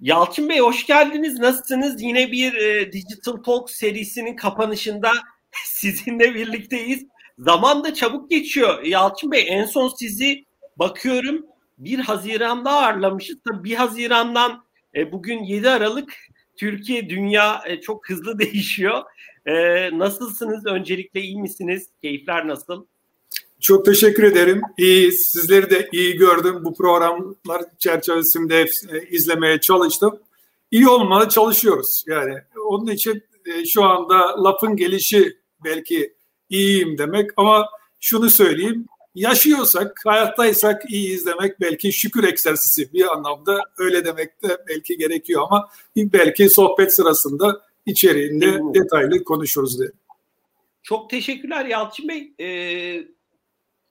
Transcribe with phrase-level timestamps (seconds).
[0.00, 1.38] Yalçın Bey hoş geldiniz.
[1.38, 2.02] Nasılsınız?
[2.02, 5.12] Yine bir e, Digital Talk serisinin kapanışında
[5.64, 7.06] sizinle birlikteyiz.
[7.38, 8.82] Zaman da çabuk geçiyor.
[8.82, 10.44] Yalçın Bey en son sizi
[10.76, 11.46] bakıyorum
[11.78, 13.38] 1 Haziran'da ağırlamışız.
[13.48, 14.64] Tabii 1 Haziran'dan
[14.94, 16.14] e, bugün 7 Aralık
[16.56, 19.02] Türkiye, dünya e, çok hızlı değişiyor.
[19.46, 19.54] E,
[19.98, 20.66] nasılsınız?
[20.66, 21.90] Öncelikle iyi misiniz?
[22.02, 22.86] Keyifler nasıl?
[23.60, 24.60] Çok teşekkür ederim.
[24.78, 26.64] İyi, sizleri de iyi gördüm.
[26.64, 28.60] Bu programlar çerçevesinde
[28.92, 30.18] e, izlemeye çalıştım.
[30.70, 32.04] İyi olmaya çalışıyoruz.
[32.06, 32.34] Yani
[32.68, 36.14] onun için e, şu anda lafın gelişi belki
[36.50, 37.68] iyiyim demek ama
[38.00, 38.86] şunu söyleyeyim.
[39.14, 45.68] Yaşıyorsak, hayattaysak iyiyiz demek belki şükür egzersizi bir anlamda öyle demek de belki gerekiyor ama
[45.96, 49.90] belki sohbet sırasında içeriğinde detaylı konuşuruz diye.
[50.82, 52.32] Çok teşekkürler Yalçın Bey.
[52.40, 53.08] Ee,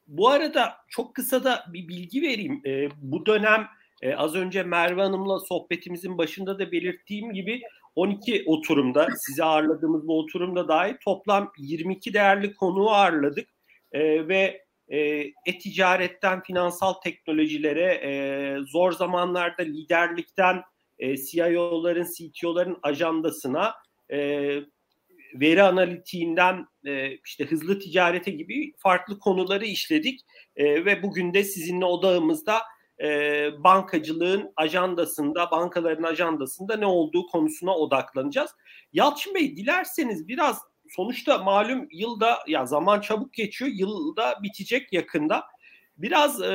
[0.08, 2.62] bu arada çok kısa da bir bilgi vereyim.
[2.66, 3.68] E, bu dönem
[4.02, 7.62] e, az önce Merve Hanım'la sohbetimizin başında da belirttiğim gibi
[7.96, 13.50] 12 oturumda sizi ağırladığımız bu oturumda dahil toplam 22 değerli konuğu ağırladık
[13.92, 15.00] e, ve e,
[15.46, 18.12] e-ticaretten finansal teknolojilere e,
[18.68, 20.62] zor zamanlarda liderlikten
[21.00, 23.74] e, CIO'ların, CTO'ların ajandasına
[24.12, 24.50] e,
[25.34, 30.20] veri analitiğinden e, işte hızlı ticarete gibi farklı konuları işledik
[30.56, 32.62] e, ve bugün de sizinle odağımızda
[33.04, 33.10] e,
[33.64, 38.52] bankacılığın ajandasında, bankaların ajandasında ne olduğu konusuna odaklanacağız.
[38.94, 45.44] Yalçın Bey dilerseniz biraz sonuçta malum yılda ya zaman çabuk geçiyor, yılda bitecek yakında.
[45.98, 46.48] Biraz e,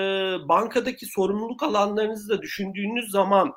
[0.49, 3.53] bankadaki sorumluluk alanlarınızı da düşündüğünüz zaman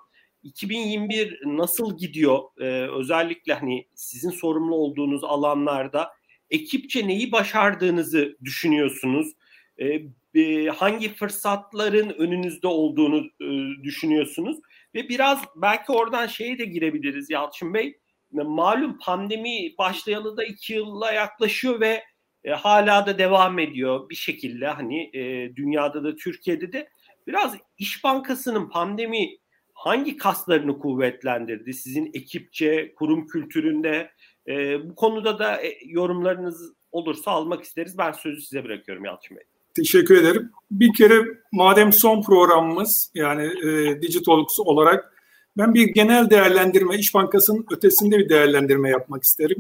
[0.46, 2.40] 2021 nasıl gidiyor?
[2.60, 2.64] Ee,
[3.00, 6.12] özellikle hani sizin sorumlu olduğunuz alanlarda
[6.50, 9.32] ekipçe neyi başardığınızı düşünüyorsunuz?
[9.78, 10.02] Ee,
[10.42, 14.58] e, hangi fırsatların önünüzde olduğunu e, düşünüyorsunuz?
[14.96, 17.98] Ve biraz belki oradan şeye de girebiliriz Yalçın Bey.
[18.32, 22.04] Malum pandemi başlayalı da iki yılla yaklaşıyor ve
[22.44, 26.90] e, hala da devam ediyor bir şekilde hani e, dünyada da Türkiye'de de
[27.28, 29.38] biraz İş Bankası'nın pandemi
[29.86, 31.74] hangi kaslarını kuvvetlendirdi?
[31.74, 34.12] Sizin ekipçe, kurum kültüründe
[34.48, 37.98] e, bu konuda da e, yorumlarınız olursa almak isteriz.
[37.98, 39.44] Ben sözü size bırakıyorum Yalçın Bey.
[39.76, 40.52] Teşekkür ederim.
[40.72, 45.14] Bir kere madem son programımız yani e, Digitalx olarak
[45.58, 49.58] ben bir genel değerlendirme, İş Bankası'nın ötesinde bir değerlendirme yapmak isterim.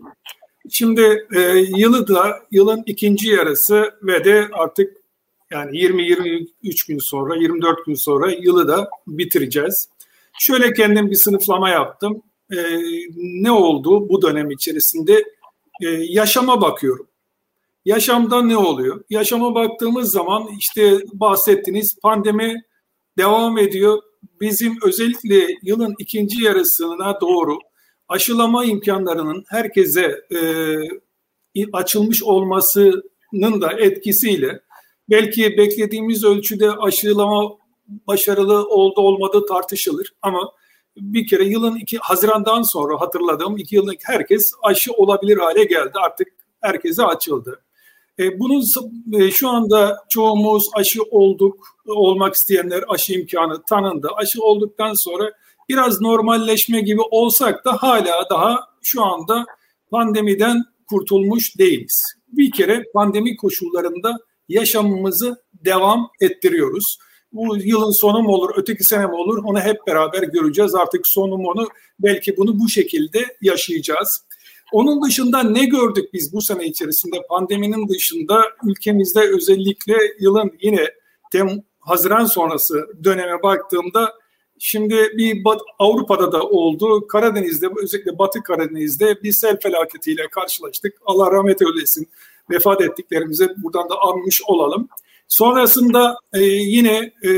[0.69, 1.40] Şimdi e,
[1.78, 4.97] yılı da yılın ikinci yarısı ve de artık
[5.52, 9.90] yani 20-23 gün sonra, 24 gün sonra yılı da bitireceğiz.
[10.40, 12.22] Şöyle kendim bir sınıflama yaptım.
[12.51, 12.57] E,
[13.18, 15.23] ne oldu bu dönem içerisinde?
[15.81, 17.07] E, yaşama bakıyorum.
[17.85, 19.03] Yaşamda ne oluyor?
[19.09, 22.62] Yaşama baktığımız zaman işte bahsettiniz pandemi
[23.18, 24.01] devam ediyor.
[24.41, 27.59] Bizim özellikle yılın ikinci yarısına doğru
[28.07, 34.59] aşılama imkanlarının herkese e, açılmış olmasının da etkisiyle
[35.09, 37.57] belki beklediğimiz ölçüde aşılama
[37.88, 40.51] başarılı oldu olmadığı tartışılır ama
[40.97, 45.91] bir kere yılın iki Haziran'dan sonra hatırladığım iki yıllık herkes aşı olabilir hale geldi.
[45.94, 46.28] Artık
[46.62, 47.62] herkese açıldı.
[48.19, 48.63] E, bunun
[49.13, 54.07] e, şu anda çoğumuz aşı olduk, olmak isteyenler aşı imkanı tanındı.
[54.16, 55.31] Aşı olduktan sonra
[55.69, 59.45] biraz normalleşme gibi olsak da hala daha şu anda
[59.91, 62.03] pandemiden kurtulmuş değiliz.
[62.28, 64.18] Bir kere pandemi koşullarında
[64.50, 66.97] yaşamımızı devam ettiriyoruz.
[67.35, 70.75] Bu yılın sonu mu olur, öteki sene mi olur onu hep beraber göreceğiz.
[70.75, 71.68] Artık sonu mu onu
[72.00, 74.25] belki bunu bu şekilde yaşayacağız.
[74.72, 80.85] Onun dışında ne gördük biz bu sene içerisinde pandeminin dışında ülkemizde özellikle yılın yine
[81.31, 84.13] Tem Haziran sonrası döneme baktığımda
[84.59, 87.07] şimdi bir Bat, Avrupa'da da oldu.
[87.07, 90.94] Karadeniz'de özellikle Batı Karadeniz'de bir sel felaketiyle karşılaştık.
[91.06, 92.07] Allah rahmet eylesin.
[92.50, 94.90] Vefat ettiklerimize buradan da anmış olalım.
[95.28, 97.31] Sonrasında e, yine e,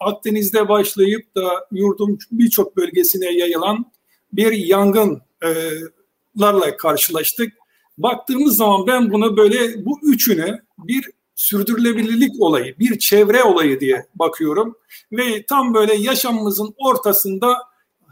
[0.00, 3.92] Akdeniz'de başlayıp da yurdun birçok bölgesine yayılan
[4.32, 7.52] bir yangınlarla karşılaştık.
[7.98, 14.76] Baktığımız zaman ben bunu böyle bu üçüne bir sürdürülebilirlik olayı, bir çevre olayı diye bakıyorum.
[15.12, 17.56] Ve tam böyle yaşamımızın ortasında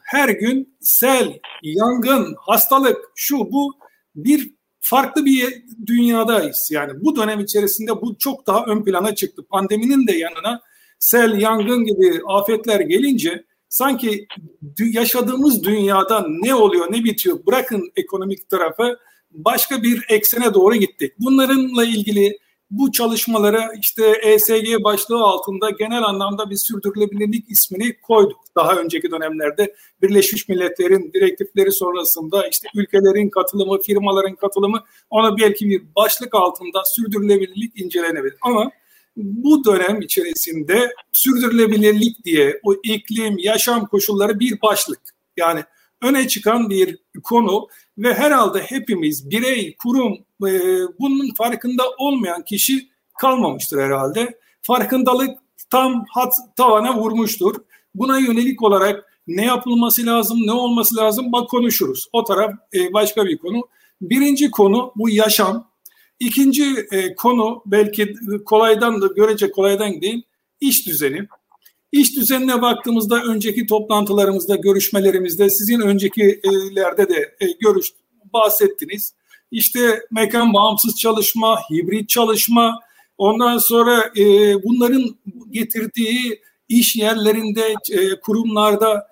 [0.02, 3.74] her gün sel, yangın, hastalık, şu bu
[4.16, 4.57] bir
[4.90, 6.68] farklı bir dünyadayız.
[6.72, 9.42] Yani bu dönem içerisinde bu çok daha ön plana çıktı.
[9.50, 10.60] Pandeminin de yanına
[10.98, 14.26] sel, yangın gibi afetler gelince sanki
[14.78, 18.98] yaşadığımız dünyada ne oluyor, ne bitiyor bırakın ekonomik tarafı
[19.30, 21.12] başka bir eksene doğru gittik.
[21.18, 22.38] Bunlarınla ilgili
[22.70, 28.40] bu çalışmalara işte ESG başlığı altında genel anlamda bir sürdürülebilirlik ismini koyduk.
[28.56, 35.82] Daha önceki dönemlerde Birleşmiş Milletler'in direktifleri sonrasında işte ülkelerin katılımı, firmaların katılımı ona belki bir
[35.96, 38.36] başlık altında sürdürülebilirlik incelenebilir.
[38.42, 38.70] Ama
[39.16, 45.00] bu dönem içerisinde sürdürülebilirlik diye o iklim, yaşam koşulları bir başlık.
[45.36, 45.64] Yani
[46.02, 47.68] öne çıkan bir konu
[47.98, 50.12] ve herhalde hepimiz birey, kurum
[50.46, 50.50] e,
[51.00, 52.88] bunun farkında olmayan kişi
[53.20, 54.38] kalmamıştır herhalde.
[54.62, 55.38] Farkındalık
[55.70, 57.54] tam hat tavana vurmuştur.
[57.94, 62.08] Buna yönelik olarak ne yapılması lazım, ne olması lazım bak konuşuruz.
[62.12, 63.60] O taraf e, başka bir konu.
[64.00, 65.70] Birinci konu bu yaşam.
[66.20, 68.14] İkinci e, konu belki
[68.44, 70.22] kolaydan da görece kolaydan değil
[70.60, 71.28] iş düzeni.
[71.92, 77.86] İş düzenine baktığımızda önceki toplantılarımızda, görüşmelerimizde sizin öncekilerde de e, görüş
[78.32, 79.14] bahsettiniz.
[79.50, 82.80] İşte mekan bağımsız çalışma, hibrit çalışma,
[83.18, 84.22] ondan sonra e,
[84.62, 85.16] bunların
[85.50, 89.08] getirdiği iş yerlerinde, e, kurumlarda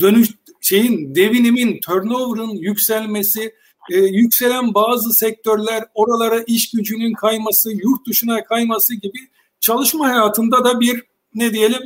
[0.00, 0.28] dönüş
[0.60, 3.54] şeyin devinimin, turnover'ın yükselmesi,
[3.90, 9.18] yükselen bazı sektörler, oralara iş gücünün kayması, yurt dışına kayması gibi
[9.60, 11.82] çalışma hayatında da bir ne diyelim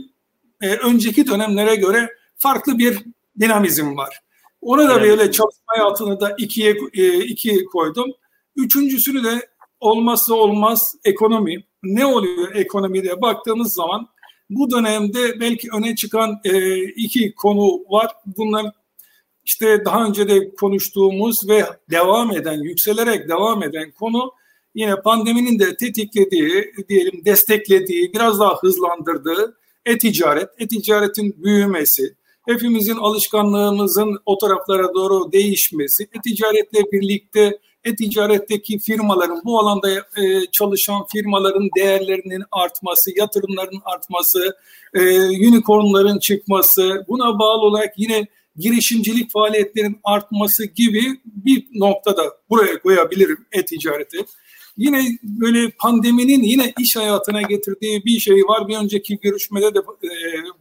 [0.61, 2.99] e, önceki dönemlere göre farklı bir
[3.41, 4.20] dinamizm var.
[4.61, 8.06] Ona da böyle çalışma hayatını da ikiye e, iki koydum.
[8.56, 9.49] Üçüncüsünü de
[9.81, 11.64] olmazsa olmaz ekonomi.
[11.82, 14.08] Ne oluyor ekonomide baktığımız zaman
[14.50, 18.12] bu dönemde belki öne çıkan e, iki konu var.
[18.26, 18.67] Bunlar
[19.44, 24.32] işte daha önce de konuştuğumuz ve devam eden, yükselerek devam eden konu
[24.75, 29.56] yine pandeminin de tetiklediği, diyelim desteklediği, biraz daha hızlandırdığı
[29.87, 32.15] e-ticaret, e-ticaretin büyümesi,
[32.47, 41.69] hepimizin alışkanlığımızın o taraflara doğru değişmesi, e-ticaretle birlikte e-ticaretteki firmaların, bu alanda e, çalışan firmaların
[41.77, 44.56] değerlerinin artması, yatırımların artması,
[44.94, 45.00] e,
[45.49, 54.19] unicornların çıkması, buna bağlı olarak yine girişimcilik faaliyetlerinin artması gibi bir noktada buraya koyabilirim e-ticareti.
[54.76, 58.69] Yine böyle pandeminin yine iş hayatına getirdiği bir şey var.
[58.69, 60.11] Bir önceki görüşmede de e,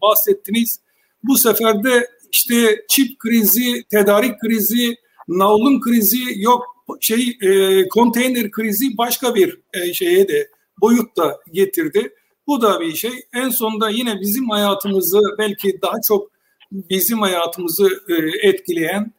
[0.02, 0.80] bahsettiniz.
[1.24, 8.98] Bu sefer de işte çip krizi, tedarik krizi, navlun krizi yok şey e, konteyner krizi
[8.98, 10.50] başka bir e, şeye de
[10.82, 12.14] boyutta getirdi.
[12.48, 13.12] Bu da bir şey.
[13.34, 16.32] En sonunda yine bizim hayatımızı belki daha çok
[16.72, 19.12] bizim hayatımızı e, etkileyen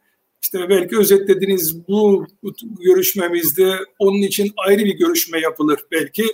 [0.45, 2.27] işte belki özetlediğiniz bu
[2.79, 6.25] görüşmemizde onun için ayrı bir görüşme yapılır belki.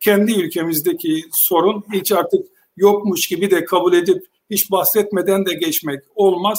[0.00, 6.58] Kendi ülkemizdeki sorun hiç artık yokmuş gibi de kabul edip hiç bahsetmeden de geçmek olmaz.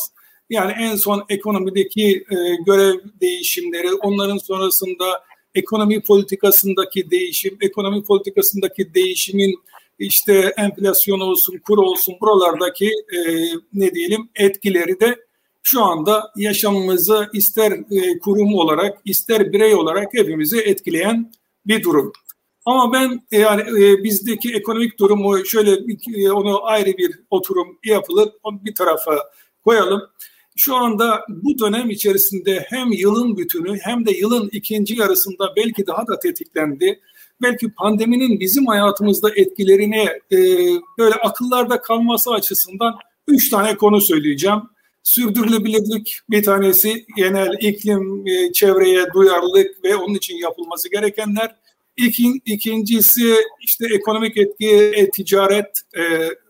[0.49, 2.35] Yani en son ekonomideki e,
[2.65, 5.23] görev değişimleri, onların sonrasında
[5.55, 9.55] ekonomi politikasındaki değişim, ekonomi politikasındaki değişimin
[9.99, 13.19] işte enflasyon olsun, kur olsun buralardaki e,
[13.73, 15.15] ne diyelim etkileri de
[15.63, 21.31] şu anda yaşamımızı ister e, kurum olarak ister birey olarak hepimizi etkileyen
[21.65, 22.11] bir durum.
[22.65, 25.71] Ama ben e, yani e, bizdeki ekonomik durumu şöyle
[26.15, 29.19] e, onu ayrı bir oturum yapılır, bir tarafa
[29.65, 30.01] koyalım.
[30.55, 36.07] Şu anda bu dönem içerisinde hem yılın bütünü hem de yılın ikinci yarısında belki daha
[36.07, 36.99] da tetiklendi.
[37.41, 40.37] Belki pandeminin bizim hayatımızda etkilerini e,
[40.97, 42.95] böyle akıllarda kalması açısından
[43.27, 44.61] üç tane konu söyleyeceğim.
[45.03, 51.55] Sürdürülebilirlik bir tanesi genel iklim, e, çevreye duyarlılık ve onun için yapılması gerekenler.
[51.97, 56.03] İkin, ikincisi işte ekonomik etki, e, ticaret e,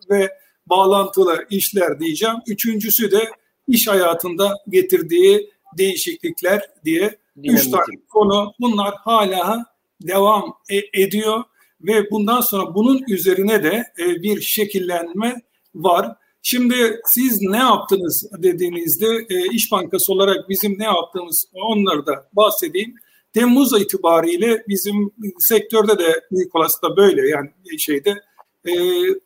[0.09, 0.29] ve
[0.67, 2.35] bağlantılı işler diyeceğim.
[2.47, 3.29] Üçüncüsü de
[3.67, 8.53] iş hayatında getirdiği değişiklikler diye üç tane konu.
[8.59, 9.65] Bunlar hala
[10.01, 11.43] devam e, ediyor
[11.81, 15.41] ve bundan sonra bunun üzerine de e, bir şekillenme
[15.75, 16.15] var.
[16.45, 22.95] Şimdi siz ne yaptınız dediğinizde e, İş Bankası olarak bizim ne yaptığımız onları da bahsedeyim.
[23.33, 28.23] Temmuz itibariyle bizim sektörde de büyük olasılıkla böyle yani şeyde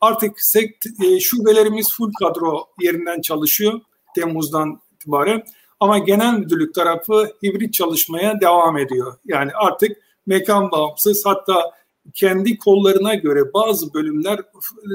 [0.01, 0.85] artık sekt,
[1.21, 3.81] şubelerimiz full kadro yerinden çalışıyor
[4.15, 5.43] Temmuz'dan itibaren.
[5.79, 9.13] Ama genel müdürlük tarafı hibrit çalışmaya devam ediyor.
[9.25, 11.71] Yani artık mekan bağımsız hatta
[12.13, 14.39] kendi kollarına göre bazı bölümler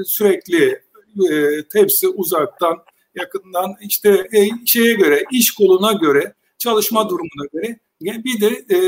[0.05, 0.81] sürekli
[1.31, 2.77] e, tepsi uzaktan
[3.15, 8.79] yakından işte e, şeye göre iş koluna göre çalışma durumuna göre bir de e,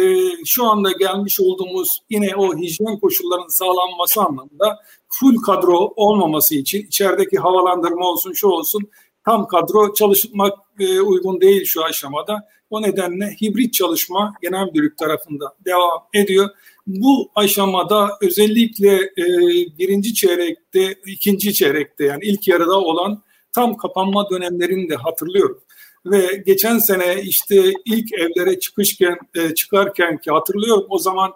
[0.46, 4.80] şu anda gelmiş olduğumuz yine o hijyen koşullarının sağlanması anlamında
[5.10, 8.90] full kadro olmaması için içerideki havalandırma olsun şu olsun
[9.26, 12.48] tam kadro çalışmak e, uygun değil şu aşamada.
[12.70, 16.50] O nedenle hibrit çalışma genel müdürlük tarafında devam ediyor.
[16.88, 19.26] Bu aşamada özellikle e,
[19.80, 23.24] birinci çeyrekte, ikinci çeyrekte yani ilk yarıda olan
[23.54, 25.62] tam kapanma dönemlerini de hatırlıyorum.
[26.06, 31.32] Ve geçen sene işte ilk evlere çıkışken e, çıkarken ki hatırlıyorum o zaman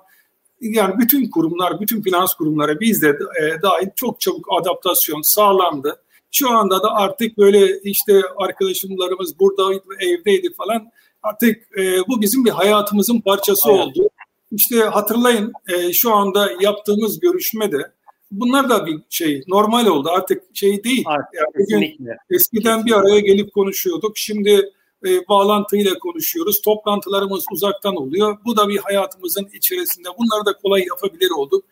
[0.62, 6.04] yani bütün kurumlar, bütün finans kurumları bizde e, dahil çok çabuk adaptasyon sağlandı.
[6.32, 10.92] Şu anda da artık böyle işte arkadaşlarımız buradaydı, evdeydi falan.
[11.24, 13.88] Artık e, bu bizim bir hayatımızın parçası Hayat.
[13.88, 14.10] oldu.
[14.52, 17.92] İşte hatırlayın e, şu anda yaptığımız görüşmede
[18.32, 21.04] bunlar da bir şey normal oldu artık şey değil.
[21.06, 24.18] Artık, yani bugün eskiden bir araya gelip konuşuyorduk.
[24.18, 24.72] Şimdi
[25.08, 26.62] e, bağlantıyla konuşuyoruz.
[26.62, 28.38] Toplantılarımız uzaktan oluyor.
[28.46, 30.08] Bu da bir hayatımızın içerisinde.
[30.18, 31.66] Bunları da kolay yapabilir olduk.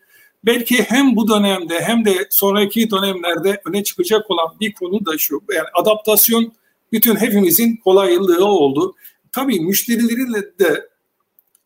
[0.44, 5.40] Belki hem bu dönemde hem de sonraki dönemlerde öne çıkacak olan bir konu da şu.
[5.54, 6.52] Yani adaptasyon
[6.92, 8.94] bütün hepimizin kolaylığı oldu.
[9.32, 10.88] Tabii müşterileriyle de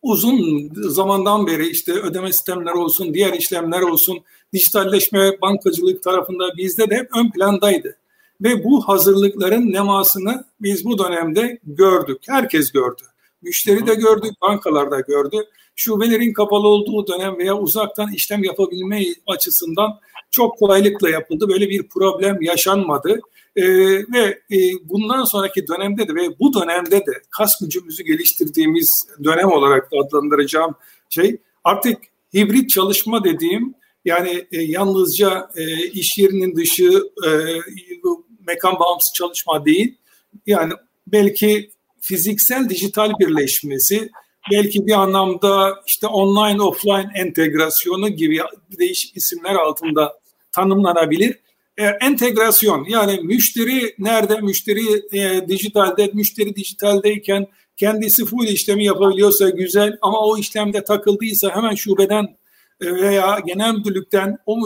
[0.02, 4.18] uzun zamandan beri işte ödeme sistemleri olsun, diğer işlemler olsun,
[4.52, 7.96] dijitalleşme, bankacılık tarafında bizde de hep ön plandaydı.
[8.40, 12.22] Ve bu hazırlıkların nemasını biz bu dönemde gördük.
[12.28, 13.02] Herkes gördü.
[13.42, 15.36] Müşteri de gördü, bankalar da gördü.
[15.76, 21.48] Şubelerin kapalı olduğu dönem veya uzaktan işlem yapabilme açısından çok kolaylıkla yapıldı.
[21.48, 23.20] Böyle bir problem yaşanmadı.
[23.56, 23.64] Ee,
[24.12, 29.92] ve e, bundan sonraki dönemde de ve bu dönemde de kas gücümüzü geliştirdiğimiz dönem olarak
[29.92, 30.74] da adlandıracağım
[31.10, 31.98] şey artık
[32.34, 37.30] hibrit çalışma dediğim yani e, yalnızca e, iş yerinin dışı e,
[38.46, 39.94] mekan bağımsız çalışma değil.
[40.46, 40.72] Yani
[41.06, 44.10] belki fiziksel dijital birleşmesi,
[44.52, 48.40] belki bir anlamda işte online offline entegrasyonu gibi
[48.78, 50.12] değişik isimler altında
[50.52, 51.38] tanımlanabilir.
[51.82, 54.40] E, entegrasyon yani müşteri nerede?
[54.40, 57.46] Müşteri e, dijitalde, müşteri dijitaldeyken
[57.76, 62.36] kendisi full işlemi yapabiliyorsa güzel ama o işlemde takıldıysa hemen şubeden
[62.80, 64.58] veya genel müdürlükten o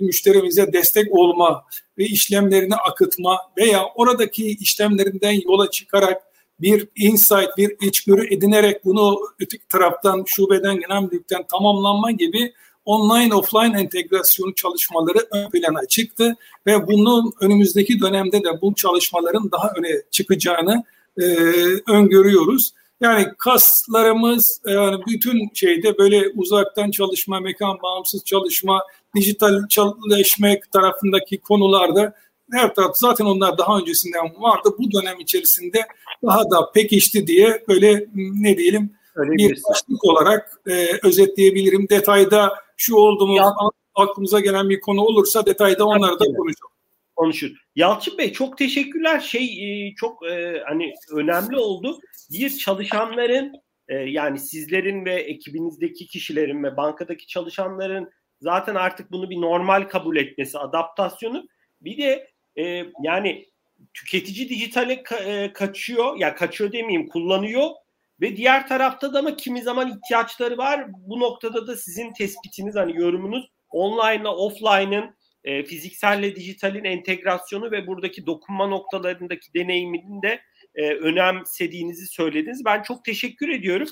[0.00, 1.64] müşterimize destek olma
[1.98, 6.22] ve işlemlerini akıtma veya oradaki işlemlerinden yola çıkarak
[6.60, 12.52] bir insight, bir içgörü edinerek bunu öteki taraftan, şubeden, genel müdürlükten tamamlanma gibi
[12.90, 19.72] online offline entegrasyon çalışmaları ön plana çıktı ve bunun önümüzdeki dönemde de bu çalışmaların daha
[19.76, 20.84] öne çıkacağını
[21.20, 21.24] e,
[21.88, 22.72] öngörüyoruz.
[23.00, 28.82] Yani kaslarımız yani bütün şeyde böyle uzaktan çalışma, mekan bağımsız çalışma,
[29.16, 32.14] dijitalleşme tarafındaki konularda
[32.52, 34.68] her taraf zaten onlar daha öncesinden vardı.
[34.78, 35.86] Bu dönem içerisinde
[36.26, 41.88] daha da pekişti diye böyle ne diyelim Öyle bir başlık olarak e, özetleyebilirim.
[41.88, 43.52] Detayda şu oldu mu ya,
[43.94, 46.70] aklımıza gelen bir konu olursa detayda onları da konuşalım
[47.20, 47.50] konuşur.
[47.76, 49.20] Yalçın Bey çok teşekkürler.
[49.20, 49.44] Şey
[49.88, 52.00] e, çok e, hani önemli oldu.
[52.32, 53.52] Bir çalışanların
[53.88, 58.10] e, yani sizlerin ve ekibinizdeki kişilerin ve bankadaki çalışanların
[58.40, 61.48] zaten artık bunu bir normal kabul etmesi, adaptasyonu.
[61.80, 62.30] Bir de
[63.02, 63.46] yani
[63.94, 66.16] tüketici dijitale ka- kaçıyor.
[66.16, 67.70] Ya kaçıyor demeyeyim, kullanıyor
[68.20, 70.86] ve diğer tarafta da ama kimi zaman ihtiyaçları var.
[70.92, 77.86] Bu noktada da sizin tespitiniz hani yorumunuz online ile offline'ın e, fizikselle dijitalin entegrasyonu ve
[77.86, 80.40] buradaki dokunma noktalarındaki deneyiminin de
[80.74, 82.64] e, önemsediğinizi söylediniz.
[82.64, 83.88] Ben çok teşekkür ediyorum.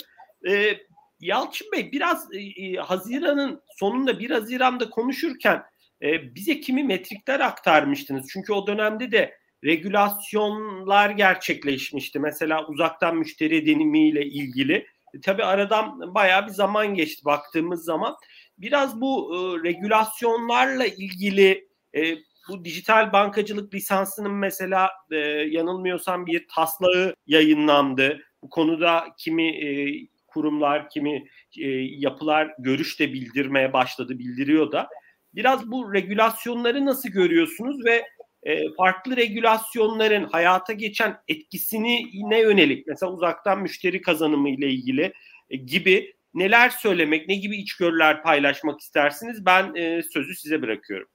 [0.49, 0.79] E,
[1.21, 5.63] Yalçın Bey biraz e, e Haziran'ın sonunda 1 Haziran'da konuşurken
[6.03, 8.27] e, bize kimi metrikler aktarmıştınız.
[8.33, 9.35] Çünkü o dönemde de
[9.65, 12.19] regülasyonlar gerçekleşmişti.
[12.19, 14.87] Mesela uzaktan müşteri edinimiyle ilgili.
[15.15, 18.17] E, tabii aradan bayağı bir zaman geçti baktığımız zaman
[18.59, 22.17] biraz bu e, regülasyonlarla ilgili e,
[22.49, 25.17] bu dijital bankacılık lisansının mesela e,
[25.51, 28.21] yanılmıyorsam bir taslağı yayınlandı.
[28.43, 29.93] Bu konuda kimi e,
[30.27, 34.89] kurumlar, kimi e, yapılar görüş de bildirmeye başladı, bildiriyor da.
[35.35, 38.05] Biraz bu regülasyonları nasıl görüyorsunuz ve
[38.43, 45.13] e, farklı regülasyonların hayata geçen etkisini ne yönelik mesela uzaktan müşteri kazanımı ile ilgili
[45.51, 49.47] e, gibi neler söylemek, ne gibi içgörüler paylaşmak istersiniz?
[49.47, 51.09] Ben e, sözü size bırakıyorum.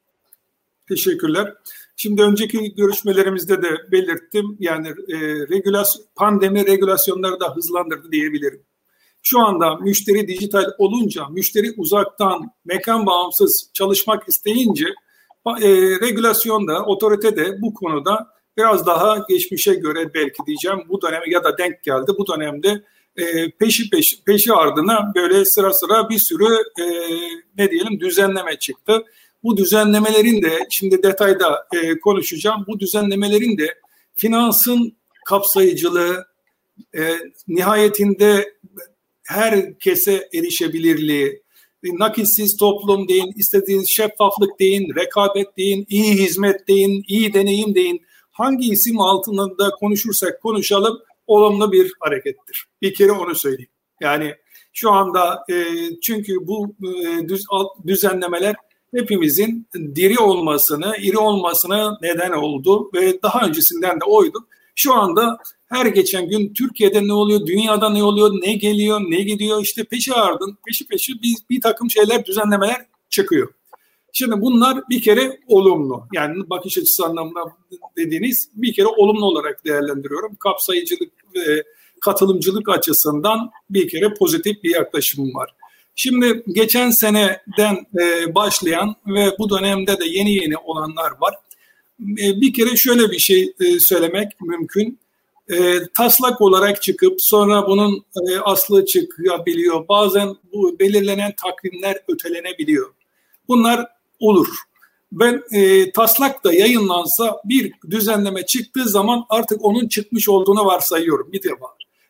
[0.89, 1.53] Teşekkürler.
[1.95, 4.57] Şimdi önceki görüşmelerimizde de belirttim.
[4.59, 5.17] Yani e,
[5.49, 8.63] regülasyon, pandemi regülasyonları da hızlandırdı diyebilirim.
[9.21, 14.85] Şu anda müşteri dijital olunca, müşteri uzaktan, mekan bağımsız çalışmak isteyince
[15.45, 15.69] e,
[16.01, 21.43] regülasyon da, otorite de bu konuda biraz daha geçmişe göre belki diyeceğim bu döneme ya
[21.43, 22.11] da denk geldi.
[22.17, 22.83] Bu dönemde
[23.17, 26.85] e, peşi peşi, peşi ardına böyle sıra sıra bir sürü e,
[27.57, 29.03] ne diyelim düzenleme çıktı.
[29.43, 32.65] Bu düzenlemelerin de şimdi detayda e, konuşacağım.
[32.67, 33.75] Bu düzenlemelerin de
[34.15, 34.95] finansın
[35.25, 36.25] kapsayıcılığı,
[36.97, 37.01] e,
[37.47, 38.53] nihayetinde
[39.23, 41.42] herkese erişebilirliği,
[41.83, 48.01] nakitsiz toplum deyin, istediğiniz şeffaflık deyin, rekabet deyin, iyi hizmet deyin, iyi deneyim deyin.
[48.31, 52.65] Hangi isim altında konuşursak konuşalım olumlu bir harekettir.
[52.81, 53.71] Bir kere onu söyleyeyim.
[54.01, 54.35] Yani
[54.73, 55.55] şu anda e,
[56.01, 57.45] çünkü bu e, düz,
[57.87, 58.55] düzenlemeler
[58.95, 64.47] hepimizin diri olmasını, iri olmasına neden oldu ve daha öncesinden de oydu.
[64.75, 65.37] Şu anda
[65.73, 70.13] her geçen gün Türkiye'de ne oluyor, dünyada ne oluyor, ne geliyor, ne gidiyor işte peşi
[70.13, 73.53] ardın, peşi peşi bir, bir takım şeyler, düzenlemeler çıkıyor.
[74.13, 76.07] Şimdi bunlar bir kere olumlu.
[76.13, 77.39] Yani bakış açısı anlamında
[77.97, 80.35] dediğiniz bir kere olumlu olarak değerlendiriyorum.
[80.35, 81.63] Kapsayıcılık ve
[82.01, 85.55] katılımcılık açısından bir kere pozitif bir yaklaşımım var.
[85.95, 91.35] Şimdi geçen seneden e, başlayan ve bu dönemde de yeni yeni olanlar var.
[92.01, 94.99] E, bir kere şöyle bir şey e, söylemek mümkün.
[95.93, 98.05] Taslak olarak çıkıp sonra bunun
[98.43, 99.87] aslı çıkabiliyor.
[99.87, 102.93] Bazen bu belirlenen takvimler ötelenebiliyor.
[103.47, 103.87] Bunlar
[104.19, 104.47] olur.
[105.11, 111.43] Ben e, taslak da yayınlansa bir düzenleme çıktığı zaman artık onun çıkmış olduğunu varsayıyorum bir
[111.43, 111.65] defa.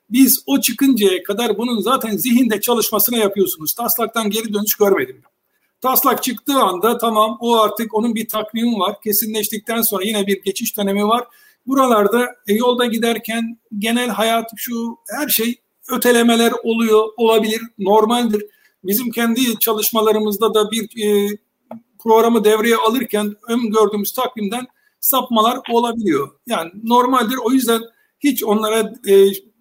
[0.09, 3.73] Biz o çıkıncaya kadar bunun zaten zihinde çalışmasını yapıyorsunuz.
[3.73, 5.21] Taslaktan geri dönüş görmedim.
[5.81, 9.01] Taslak çıktığı anda tamam o artık onun bir takvimi var.
[9.01, 11.23] Kesinleştikten sonra yine bir geçiş dönemi var.
[11.67, 15.55] Buralarda e, yolda giderken genel hayat şu her şey
[15.89, 18.45] ötelemeler oluyor, olabilir, normaldir.
[18.83, 21.37] Bizim kendi çalışmalarımızda da bir e,
[21.99, 24.67] programı devreye alırken ön gördüğümüz takvimden
[24.99, 26.29] sapmalar olabiliyor.
[26.47, 27.37] Yani normaldir.
[27.43, 27.81] O yüzden
[28.19, 29.13] hiç onlara e,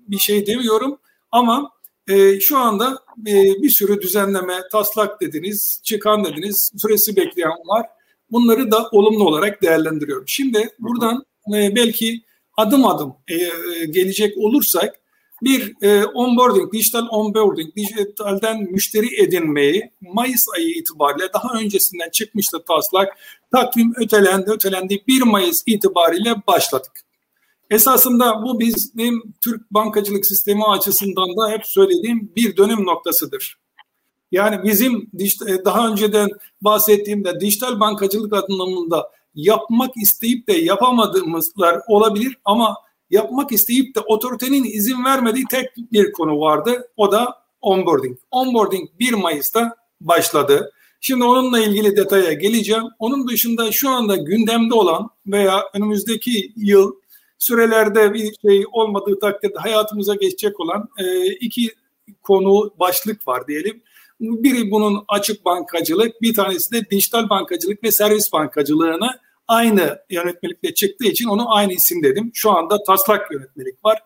[0.08, 0.98] bir şey demiyorum
[1.32, 1.70] ama
[2.08, 7.86] e, şu anda e, bir sürü düzenleme, taslak dediniz, çıkan dediniz, süresi bekleyen var.
[8.30, 10.24] Bunları da olumlu olarak değerlendiriyorum.
[10.26, 12.22] Şimdi buradan e, belki
[12.56, 15.02] adım adım e, e, gelecek olursak
[15.42, 23.18] bir e, onboarding, dijital onboarding, dijitalden müşteri edinmeyi Mayıs ayı itibariyle daha öncesinden çıkmıştı taslak.
[23.52, 25.04] Takvim ötelendi, ötelendi.
[25.08, 26.92] 1 Mayıs itibariyle başladık.
[27.70, 33.58] Esasında bu bizim Türk bankacılık sistemi açısından da hep söylediğim bir dönüm noktasıdır.
[34.32, 35.10] Yani bizim
[35.64, 36.28] daha önceden
[36.60, 42.76] bahsettiğimde dijital bankacılık anlamında yapmak isteyip de yapamadığımızlar olabilir ama
[43.10, 46.88] yapmak isteyip de otoritenin izin vermediği tek bir konu vardı.
[46.96, 48.18] O da onboarding.
[48.30, 50.72] Onboarding 1 Mayıs'ta başladı.
[51.00, 52.84] Şimdi onunla ilgili detaya geleceğim.
[52.98, 56.92] Onun dışında şu anda gündemde olan veya önümüzdeki yıl
[57.38, 61.70] sürelerde bir şey olmadığı takdirde hayatımıza geçecek olan e, iki
[62.22, 63.82] konu başlık var diyelim.
[64.22, 69.10] Biri bunun açık bankacılık, bir tanesi de dijital bankacılık ve servis bankacılığını
[69.48, 72.30] aynı yönetmelikle çıktığı için onu aynı isim dedim.
[72.34, 73.98] Şu anda taslak yönetmelik var.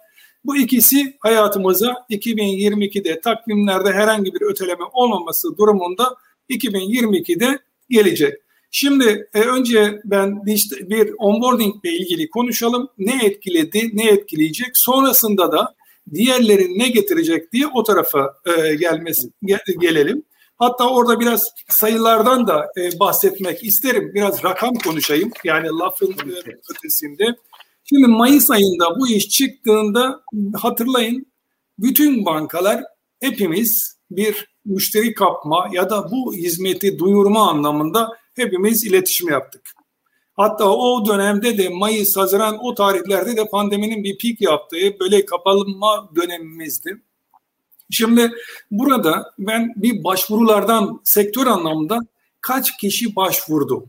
[0.45, 6.17] Bu ikisi hayatımıza 2022'de takvimlerde herhangi bir öteleme olmaması durumunda
[6.51, 7.59] 2022'de
[7.91, 8.35] gelecek.
[8.71, 12.89] Şimdi e, önce ben işte bir onboarding ile ilgili konuşalım.
[12.99, 14.69] Ne etkiledi, ne etkileyecek?
[14.75, 15.75] Sonrasında da
[16.15, 20.23] diğerleri ne getirecek diye o tarafa e, gelmesi ge, gelelim.
[20.57, 24.11] Hatta orada biraz sayılardan da e, bahsetmek isterim.
[24.15, 25.31] Biraz rakam konuşayım.
[25.45, 27.25] Yani lafın e, ötesinde.
[27.85, 30.21] Şimdi Mayıs ayında bu iş çıktığında
[30.55, 31.27] hatırlayın
[31.79, 32.85] bütün bankalar
[33.21, 39.76] hepimiz bir müşteri kapma ya da bu hizmeti duyurma anlamında hepimiz iletişim yaptık.
[40.37, 46.11] Hatta o dönemde de Mayıs, Haziran o tarihlerde de pandeminin bir pik yaptığı böyle kapalınma
[46.17, 47.03] dönemimizdi.
[47.91, 48.33] Şimdi
[48.71, 52.01] burada ben bir başvurulardan sektör anlamında
[52.41, 53.87] kaç kişi başvurdu?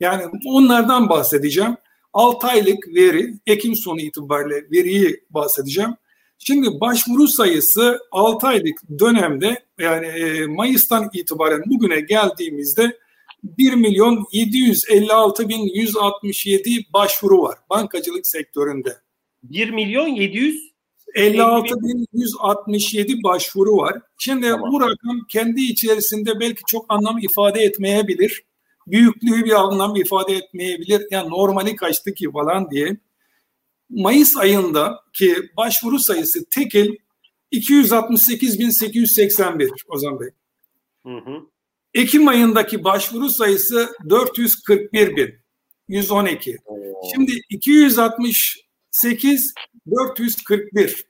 [0.00, 1.76] Yani onlardan bahsedeceğim.
[2.12, 5.90] 6 aylık veri, Ekim sonu itibariyle veriyi bahsedeceğim.
[6.38, 12.98] Şimdi başvuru sayısı 6 aylık dönemde yani e, Mayıs'tan itibaren bugüne geldiğimizde
[13.44, 18.96] 1 milyon 756 bin 167 başvuru var bankacılık sektöründe.
[19.42, 20.74] 1 milyon 700
[21.14, 24.00] 56.167 başvuru var.
[24.18, 24.72] Şimdi tamam.
[24.72, 28.44] bu rakam kendi içerisinde belki çok anlam ifade etmeyebilir.
[28.86, 31.06] Büyüklüğü bir anlam ifade etmeyebilir.
[31.10, 32.96] Yani normali kaçtı ki falan diye.
[33.90, 36.94] Mayıs ayında ki başvuru sayısı tekil
[37.52, 40.28] 268.881 Ozan Bey.
[41.06, 41.46] Hı hı.
[41.94, 45.40] Ekim ayındaki başvuru sayısı 441
[45.88, 46.58] 112.
[46.64, 46.78] Oo.
[47.14, 49.54] Şimdi 268
[49.90, 51.04] 441.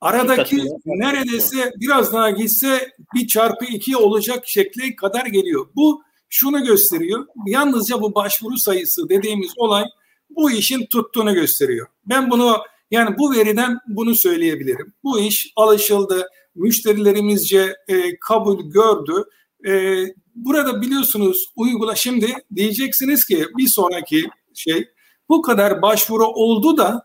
[0.00, 5.66] Aradaki neredeyse biraz daha gitse bir çarpı iki olacak şekli kadar geliyor.
[5.76, 7.26] Bu şunu gösteriyor.
[7.46, 9.84] Yalnızca bu başvuru sayısı dediğimiz olay
[10.30, 11.86] bu işin tuttuğunu gösteriyor.
[12.06, 12.56] Ben bunu
[12.90, 14.92] yani bu veriden bunu söyleyebilirim.
[15.04, 19.24] Bu iş alışıldı, müşterilerimizce e, kabul gördü.
[19.66, 24.88] E, burada biliyorsunuz uygula şimdi diyeceksiniz ki bir sonraki şey
[25.28, 27.02] bu kadar başvuru oldu da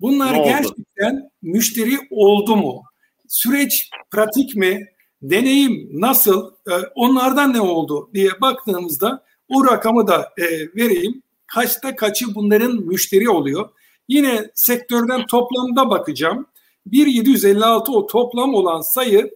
[0.00, 2.82] bunlar gerçekten müşteri oldu mu?
[3.28, 4.86] Süreç pratik mi?
[5.22, 6.50] Deneyim nasıl?
[6.70, 10.44] E, onlardan ne oldu diye baktığımızda o rakamı da e,
[10.76, 11.22] vereyim.
[11.46, 13.70] Kaçta kaçı bunların müşteri oluyor?
[14.08, 16.46] Yine sektörden toplamda bakacağım.
[16.86, 19.30] 1756 o toplam olan sayı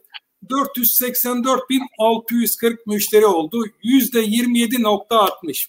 [0.46, 3.64] 484.640 müşteri oldu.
[3.82, 5.66] Yüzde 27.60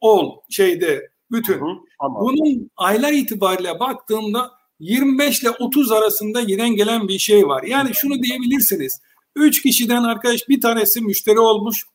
[0.00, 1.54] ol şeyde bütün.
[1.54, 2.22] Hı hı, tamam.
[2.22, 7.62] Bunun aylar itibariyle baktığımda 25 ile 30 arasında giden gelen bir şey var.
[7.62, 9.00] Yani şunu diyebilirsiniz.
[9.36, 11.86] 3 kişiden arkadaş bir tanesi müşteri olmuş.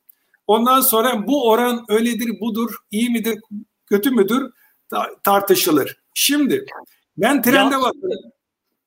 [0.48, 3.40] Ondan sonra bu oran öyledir, budur, iyi midir,
[3.86, 4.52] kötü müdür
[5.24, 5.98] tartışılır.
[6.14, 6.66] Şimdi
[7.18, 8.32] ben trende bakıyorum.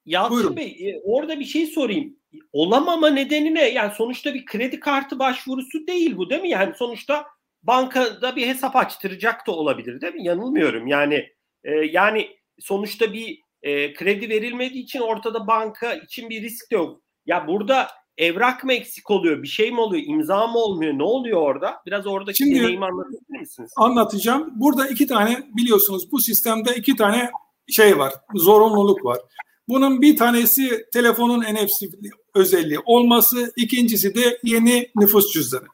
[0.07, 2.16] Yalçın Bey e, orada bir şey sorayım.
[2.53, 3.69] Olamama nedeni ne?
[3.69, 6.49] Yani sonuçta bir kredi kartı başvurusu değil bu değil mi?
[6.49, 7.27] Yani sonuçta
[7.62, 10.27] bankada bir hesap açtıracak da olabilir değil mi?
[10.27, 10.87] Yanılmıyorum.
[10.87, 11.29] Yani
[11.64, 17.01] e, yani sonuçta bir e, kredi verilmediği için ortada banka için bir risk de yok.
[17.27, 19.43] Ya burada evrak mı eksik oluyor?
[19.43, 20.03] Bir şey mi oluyor?
[20.07, 20.99] İmza mı olmuyor?
[20.99, 21.83] Ne oluyor orada?
[21.87, 23.73] Biraz oradaki Şimdi, deneyimi anlatabilir misiniz?
[23.77, 24.53] Anlatacağım.
[24.55, 27.31] Burada iki tane biliyorsunuz bu sistemde iki tane
[27.69, 28.12] şey var.
[28.35, 29.19] Zorunluluk var.
[29.68, 31.87] Bunun bir tanesi telefonun NFC
[32.35, 35.66] özelliği olması, ikincisi de yeni nüfus cüzdanı.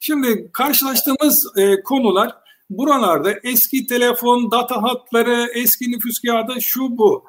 [0.00, 2.34] Şimdi karşılaştığımız e, konular
[2.70, 7.24] buralarda eski telefon, data hatları, eski nüfus kağıdı şu bu.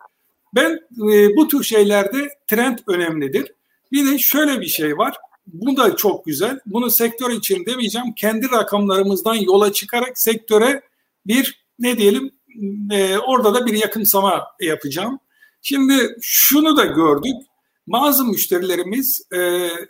[0.55, 0.79] Ben
[1.11, 3.53] e, bu tür şeylerde trend önemlidir.
[3.91, 5.15] Bir de şöyle bir şey var.
[5.47, 6.59] Bu da çok güzel.
[6.65, 8.13] Bunu sektör için demeyeceğim.
[8.13, 10.81] Kendi rakamlarımızdan yola çıkarak sektöre
[11.25, 12.31] bir ne diyelim
[12.91, 15.19] e, orada da bir yakınsama yapacağım.
[15.61, 17.35] Şimdi şunu da gördük.
[17.87, 19.37] Bazı müşterilerimiz e,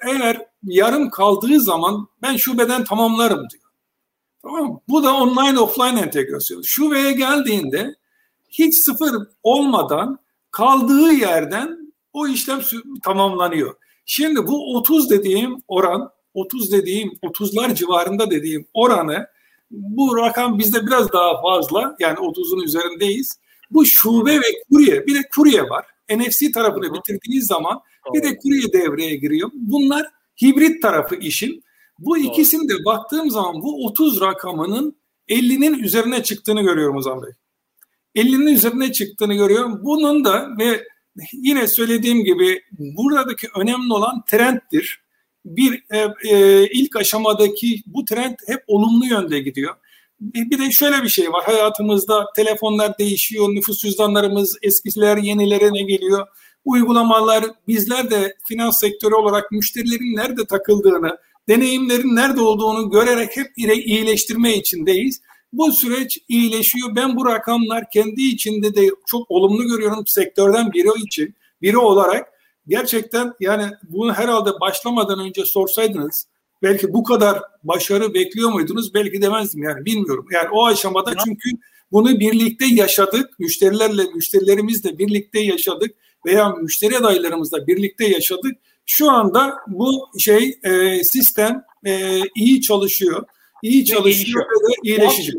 [0.10, 3.63] eğer yarım kaldığı zaman ben şubeden tamamlarım diyor.
[4.41, 6.62] Tamam Bu da online offline entegrasyon.
[6.62, 7.95] Şubeye geldiğinde
[8.49, 10.19] hiç sıfır olmadan
[10.51, 12.60] kaldığı yerden o işlem
[13.03, 13.75] tamamlanıyor.
[14.05, 19.27] Şimdi bu 30 dediğim oran, 30 dediğim 30'lar civarında dediğim oranı
[19.71, 23.39] bu rakam bizde biraz daha fazla yani 30'un üzerindeyiz.
[23.71, 25.86] Bu şube ve kurye bir de kurye var.
[26.10, 27.79] NFC tarafını bitirdiğiniz zaman
[28.13, 29.49] bir de kurye devreye giriyor.
[29.53, 30.08] Bunlar
[30.41, 31.63] hibrit tarafı işin.
[31.99, 34.95] Bu ikisini de baktığım zaman bu 30 rakamının
[35.29, 37.32] 50'nin üzerine çıktığını görüyorum Ozan Bey.
[38.15, 39.79] 50'nin üzerine çıktığını görüyorum.
[39.84, 40.84] Bunun da ve
[41.34, 45.01] yine söylediğim gibi buradaki önemli olan trenddir.
[45.45, 49.75] Bir e, e, ilk aşamadaki bu trend hep olumlu yönde gidiyor.
[50.21, 56.27] Bir, de şöyle bir şey var hayatımızda telefonlar değişiyor, nüfus cüzdanlarımız eskiler yenilerine geliyor.
[56.65, 61.17] Uygulamalar bizler de finans sektörü olarak müşterilerin nerede takıldığını,
[61.49, 65.21] deneyimlerin nerede olduğunu görerek hep iyileştirme içindeyiz.
[65.53, 66.95] Bu süreç iyileşiyor.
[66.95, 72.27] Ben bu rakamlar kendi içinde de çok olumlu görüyorum sektörden biri için, biri olarak.
[72.67, 76.27] Gerçekten yani bunu herhalde başlamadan önce sorsaydınız
[76.63, 78.93] belki bu kadar başarı bekliyor muydunuz?
[78.93, 80.26] Belki demezdim yani bilmiyorum.
[80.32, 81.50] Yani o aşamada çünkü
[81.91, 83.39] bunu birlikte yaşadık.
[83.39, 85.95] Müşterilerle, müşterilerimizle birlikte yaşadık
[86.26, 88.58] veya müşteri adaylarımızla birlikte yaşadık.
[88.86, 93.26] Şu anda bu şey e, sistem e, iyi çalışıyor
[93.62, 95.36] iyi çalışıyor ve iyileşecek.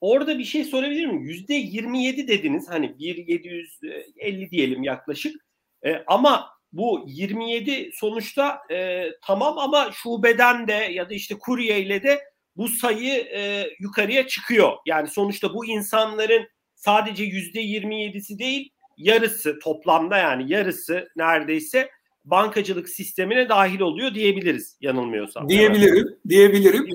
[0.00, 1.22] orada bir şey sorabilir miyim?
[1.22, 5.44] Yüzde 27 dediniz hani 1.750 diyelim yaklaşık.
[5.86, 12.02] E, ama bu 27 sonuçta e, tamam ama şubeden de ya da işte kurye ile
[12.02, 12.20] de
[12.56, 14.72] bu sayı e, yukarıya çıkıyor.
[14.86, 21.90] Yani sonuçta bu insanların sadece yüzde 27'si değil yarısı toplamda yani yarısı neredeyse
[22.24, 25.48] bankacılık sistemine dahil oluyor diyebiliriz yanılmıyorsam.
[25.48, 26.86] Diyebilirim, diyebilirim.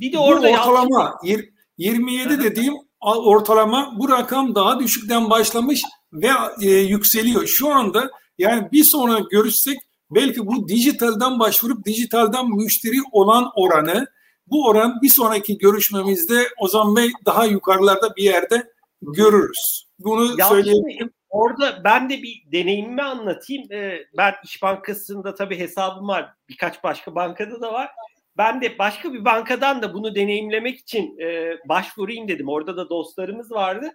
[0.00, 1.44] Bir de orada bu ortalama yalnız...
[1.78, 5.82] 27 dediğim ortalama bu rakam daha düşükten başlamış
[6.12, 6.28] ve
[6.62, 7.46] e, yükseliyor.
[7.46, 8.10] Şu anda
[8.40, 9.78] yani bir sonra görüşsek
[10.10, 14.06] belki bu dijitalden başvurup dijitalden müşteri olan oranı
[14.46, 18.70] bu oran bir sonraki görüşmemizde Ozan Bey daha yukarılarda bir yerde
[19.02, 19.88] görürüz.
[19.98, 21.10] Bunu ya söyleyebilirim.
[21.28, 23.72] Orada ben de bir deneyimimi anlatayım.
[23.72, 26.32] Ee, ben İş Bankası'nda tabii hesabım var.
[26.48, 27.90] Birkaç başka bankada da var
[28.38, 32.48] ben de başka bir bankadan da bunu deneyimlemek için e, başvurayım dedim.
[32.48, 33.90] Orada da dostlarımız vardı.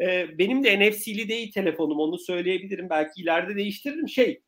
[0.00, 2.90] E, benim de NFC'li değil telefonum onu söyleyebilirim.
[2.90, 4.08] Belki ileride değiştiririm.
[4.08, 4.42] Şey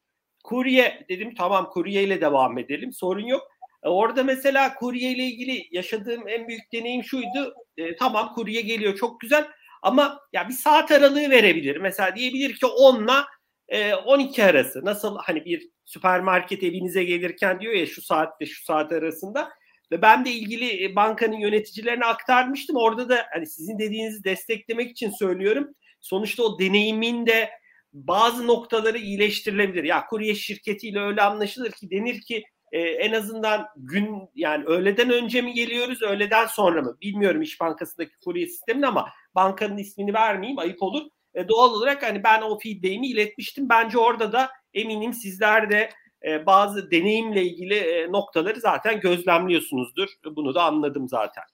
[0.44, 3.42] kurye dedim tamam kurye ile devam edelim sorun yok.
[3.82, 7.54] E, orada mesela kurye ile ilgili yaşadığım en büyük deneyim şuydu.
[7.76, 9.48] E, tamam kurye geliyor çok güzel
[9.82, 11.76] Ama ya bir saat aralığı verebilir.
[11.76, 14.84] Mesela diyebilir ki 10 ile 12 arası.
[14.84, 19.50] Nasıl hani bir süpermarket evinize gelirken diyor ya şu saatte şu saat arasında.
[19.92, 22.76] Ve ben de ilgili e, bankanın yöneticilerine aktarmıştım.
[22.76, 25.74] Orada da hani sizin dediğinizi desteklemek için söylüyorum.
[26.00, 27.50] Sonuçta o deneyimin de
[27.92, 29.84] bazı noktaları iyileştirilebilir.
[29.84, 35.42] Ya kurye şirketiyle öyle anlaşılır ki denir ki e, en azından gün yani öğleden önce
[35.42, 40.82] mi geliyoruz öğleden sonra mı bilmiyorum İş Bankası'ndaki kurye sistemini ama bankanın ismini vermeyeyim ayıp
[40.82, 41.02] olur.
[41.34, 43.68] E, doğal olarak hani ben o feedback'imi iletmiştim.
[43.68, 45.90] Bence orada da eminim sizler de
[46.26, 50.08] e, bazı deneyimle ilgili e, noktaları zaten gözlemliyorsunuzdur.
[50.36, 51.44] Bunu da anladım zaten.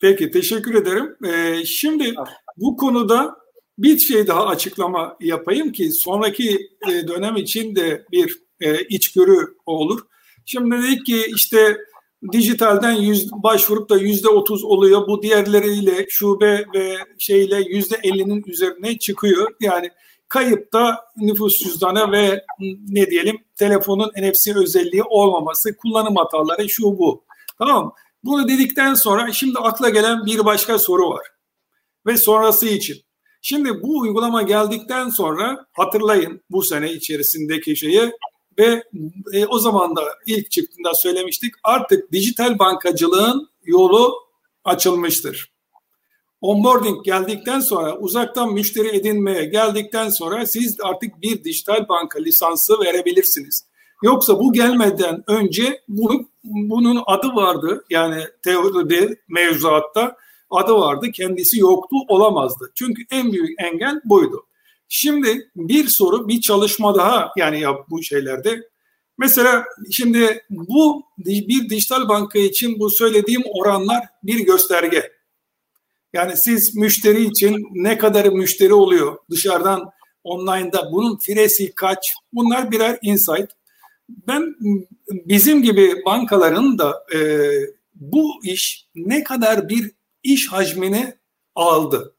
[0.00, 1.16] Peki teşekkür ederim.
[1.26, 2.14] Ee, şimdi
[2.56, 3.36] bu konuda
[3.78, 10.00] bir şey daha açıklama yapayım ki sonraki e, dönem için de bir e, içgörü olur.
[10.46, 11.76] Şimdi dedik ki işte
[12.32, 15.06] dijitalden yüz, başvurup da yüzde otuz oluyor.
[15.06, 19.54] Bu diğerleriyle şube ve şeyle yüzde ellinin üzerine çıkıyor.
[19.60, 19.90] Yani
[20.28, 22.44] kayıpta nüfus cüzdanı ve
[22.88, 27.24] ne diyelim telefonun NFC özelliği olmaması, kullanım hataları şu bu.
[27.58, 31.26] Tamam Bunu dedikten sonra şimdi akla gelen bir başka soru var.
[32.06, 32.96] Ve sonrası için.
[33.42, 38.12] Şimdi bu uygulama geldikten sonra hatırlayın bu sene içerisindeki şeyi
[38.58, 38.82] ve
[39.32, 44.14] e, o zaman da ilk çıktığında söylemiştik artık dijital bankacılığın yolu
[44.64, 45.52] açılmıştır.
[46.40, 53.68] Onboarding geldikten sonra uzaktan müşteri edinmeye geldikten sonra siz artık bir dijital banka lisansı verebilirsiniz.
[54.02, 60.16] Yoksa bu gelmeden önce bunu, bunun adı vardı yani teoride mevzuatta
[60.50, 62.72] adı vardı kendisi yoktu olamazdı.
[62.74, 64.46] Çünkü en büyük engel buydu.
[64.88, 68.68] Şimdi bir soru, bir çalışma daha yani yap bu şeylerde.
[69.18, 75.17] Mesela şimdi bu bir dijital banka için bu söylediğim oranlar bir gösterge.
[76.12, 79.90] Yani siz müşteri için ne kadar müşteri oluyor dışarıdan
[80.24, 83.50] online'da bunun firesi kaç bunlar birer insight.
[84.08, 84.54] Ben
[85.10, 87.18] bizim gibi bankaların da e,
[87.94, 89.90] bu iş ne kadar bir
[90.22, 91.14] iş hacmini
[91.54, 92.14] aldı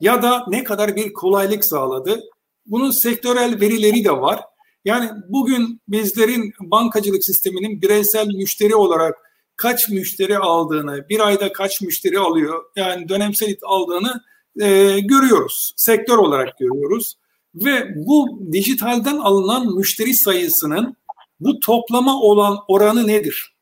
[0.00, 2.20] ya da ne kadar bir kolaylık sağladı.
[2.66, 4.40] Bunun sektörel verileri de var.
[4.84, 9.16] Yani bugün bizlerin bankacılık sisteminin bireysel müşteri olarak
[9.58, 14.22] kaç müşteri aldığını, bir ayda kaç müşteri alıyor, yani dönemsel aldığını
[14.60, 15.72] e, görüyoruz.
[15.76, 17.14] Sektör olarak görüyoruz.
[17.54, 20.96] Ve bu dijitalden alınan müşteri sayısının
[21.40, 23.54] bu toplama olan oranı nedir?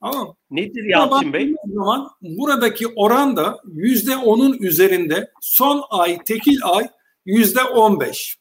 [0.00, 0.36] Tamam.
[0.50, 1.54] Nedir Yalçın Bey?
[1.74, 6.88] Zaman buradaki oran da yüzde onun üzerinde son ay tekil ay
[7.24, 8.38] yüzde on beş.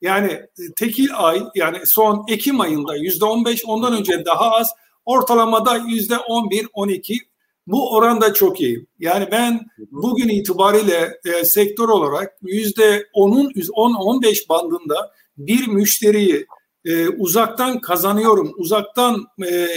[0.00, 0.40] Yani
[0.76, 4.70] tekil ay yani son Ekim ayında yüzde on beş ondan önce daha az
[5.04, 7.18] ortalamada yüzde on bir on iki
[7.66, 8.86] bu oran da çok iyi.
[8.98, 9.60] Yani ben
[9.90, 16.46] bugün itibariyle e, sektör olarak yüzde onun on on beş bandında bir müşteriyi
[16.84, 18.52] e, uzaktan kazanıyorum.
[18.56, 19.68] Uzaktan e,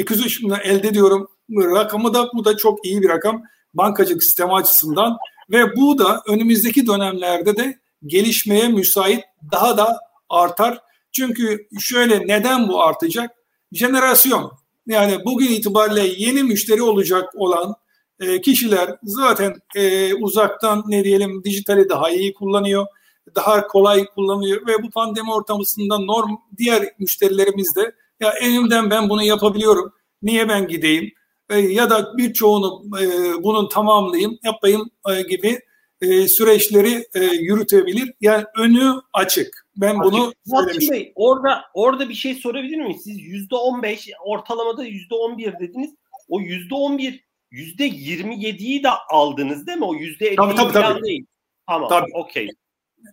[0.00, 1.28] acquisition'la elde ediyorum.
[1.50, 3.42] Rakamı da bu da çok iyi bir rakam
[3.74, 5.16] bankacılık sistemi açısından
[5.50, 10.78] ve bu da önümüzdeki dönemlerde de gelişmeye müsait daha da artar.
[11.12, 13.30] Çünkü şöyle neden bu artacak?
[13.72, 14.52] Jenerasyon.
[14.86, 17.74] Yani bugün itibariyle yeni müşteri olacak olan
[18.20, 22.86] e, kişiler zaten e, uzaktan ne diyelim dijitali daha iyi kullanıyor,
[23.34, 29.22] daha kolay kullanıyor ve bu pandemi ortamında norm diğer müşterilerimiz de ya elimden ben bunu
[29.22, 29.92] yapabiliyorum.
[30.22, 31.12] Niye ben gideyim?
[31.50, 33.04] E, ya da birçoğunu e,
[33.42, 35.60] bunun tamamlayayım, yapayım e, gibi
[36.00, 38.12] e, süreçleri e, yürütebilir.
[38.20, 39.65] Yani önü açık.
[39.76, 40.92] Ben bunu söylemiştim.
[40.92, 42.98] Bey, orada orada bir şey sorabilir miyim?
[43.04, 45.94] Siz yüzde on beş ortalamada yüzde on bir dediniz.
[46.28, 49.84] O yüzde on bir yüzde yirmi yediyi de aldınız değil mi?
[49.84, 51.02] O yüzde elli tabii, tabii, tabii.
[51.02, 51.26] değil.
[51.66, 51.88] Tamam.
[51.88, 52.10] Tabii.
[52.14, 52.48] Okey.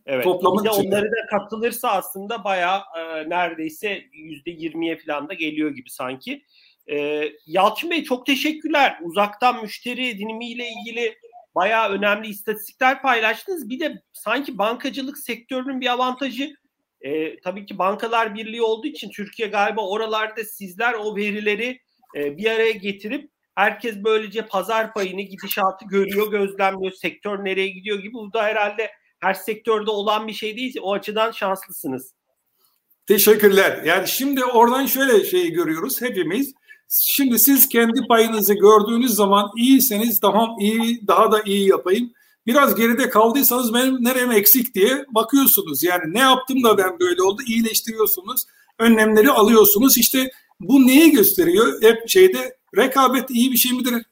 [0.06, 0.24] Evet.
[0.24, 5.72] Toplamın bir de onları da katılırsa aslında bayağı e, neredeyse yüzde yirmiye falan da geliyor
[5.72, 6.44] gibi sanki.
[6.92, 8.98] E, Yalçın Bey çok teşekkürler.
[9.04, 11.16] Uzaktan müşteri edinimiyle ilgili
[11.56, 13.70] bayağı önemli istatistikler paylaştınız.
[13.70, 16.56] Bir de sanki bankacılık sektörünün bir avantajı
[17.02, 21.80] e, tabii ki bankalar birliği olduğu için Türkiye galiba oralarda sizler o verileri
[22.16, 28.14] e, bir araya getirip herkes böylece pazar payını gidişatı görüyor, gözlemliyor, sektör nereye gidiyor gibi.
[28.14, 30.76] Bu da herhalde her sektörde olan bir şey değil.
[30.82, 32.14] O açıdan şanslısınız.
[33.08, 33.84] Teşekkürler.
[33.86, 36.54] Yani şimdi oradan şöyle şeyi görüyoruz hepimiz.
[37.02, 42.12] Şimdi siz kendi payınızı gördüğünüz zaman iyiseniz daha iyi, daha da iyi yapayım.
[42.48, 45.84] Biraz geride kaldıysanız benim nerem eksik diye bakıyorsunuz.
[45.84, 48.46] Yani ne yaptım da ben böyle oldu iyileştiriyorsunuz.
[48.80, 49.98] Önlemleri alıyorsunuz.
[49.98, 50.30] İşte
[50.60, 51.82] bu neyi gösteriyor?
[51.82, 54.06] Hep şeyde rekabet iyi bir şey midir?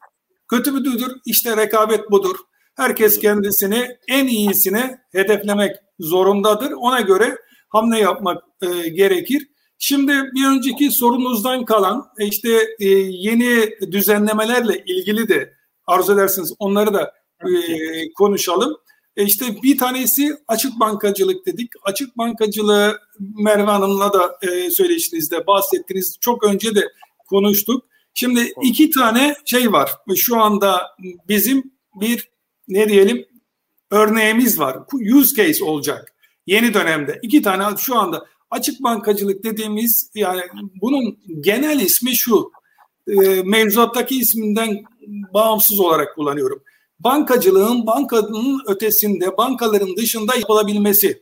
[0.48, 1.12] Kötü müdür?
[1.26, 2.36] İşte rekabet budur.
[2.76, 6.72] Herkes kendisini en iyisine hedeflemek zorundadır.
[6.72, 7.38] Ona göre
[7.70, 9.51] hamle yapmak e, gerekir.
[9.84, 15.54] Şimdi bir önceki sorunuzdan kalan e, işte e, yeni düzenlemelerle ilgili de
[15.88, 17.52] arzu edersiniz onları da e,
[18.14, 18.78] konuşalım.
[19.18, 21.70] E işte bir tanesi açık bankacılık dedik.
[21.84, 26.18] Açık bankacılığı Merve Hanım'la da e, söyleşinizde bahsettiniz.
[26.20, 26.92] Çok önce de
[27.28, 27.86] konuştuk.
[28.14, 29.92] Şimdi iki tane şey var.
[30.16, 30.82] Şu anda
[31.28, 32.30] bizim bir
[32.68, 33.26] ne diyelim
[33.92, 34.78] örneğimiz var.
[35.14, 36.14] Use case olacak
[36.46, 37.20] yeni dönemde.
[37.22, 40.42] iki tane şu anda açık bankacılık dediğimiz yani
[40.82, 42.52] bunun genel ismi şu.
[43.08, 44.84] E, mevzuattaki isminden
[45.34, 46.64] bağımsız olarak kullanıyorum.
[47.00, 51.22] Bankacılığın bankanın ötesinde, bankaların dışında yapılabilmesi.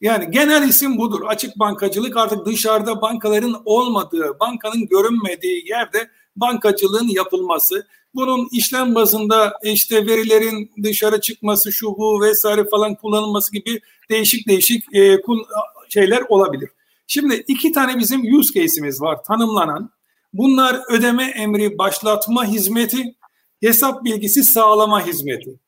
[0.00, 1.20] Yani genel isim budur.
[1.26, 7.86] Açık bankacılık artık dışarıda bankaların olmadığı, bankanın görünmediği yerde bankacılığın yapılması.
[8.14, 14.94] Bunun işlem bazında işte verilerin dışarı çıkması, şu bu vesaire falan kullanılması gibi değişik değişik
[14.94, 15.20] e,
[15.92, 16.70] şeyler olabilir.
[17.06, 19.90] Şimdi iki tane bizim use case'imiz var tanımlanan.
[20.32, 23.14] Bunlar ödeme emri başlatma hizmeti,
[23.60, 25.60] hesap bilgisi sağlama hizmeti.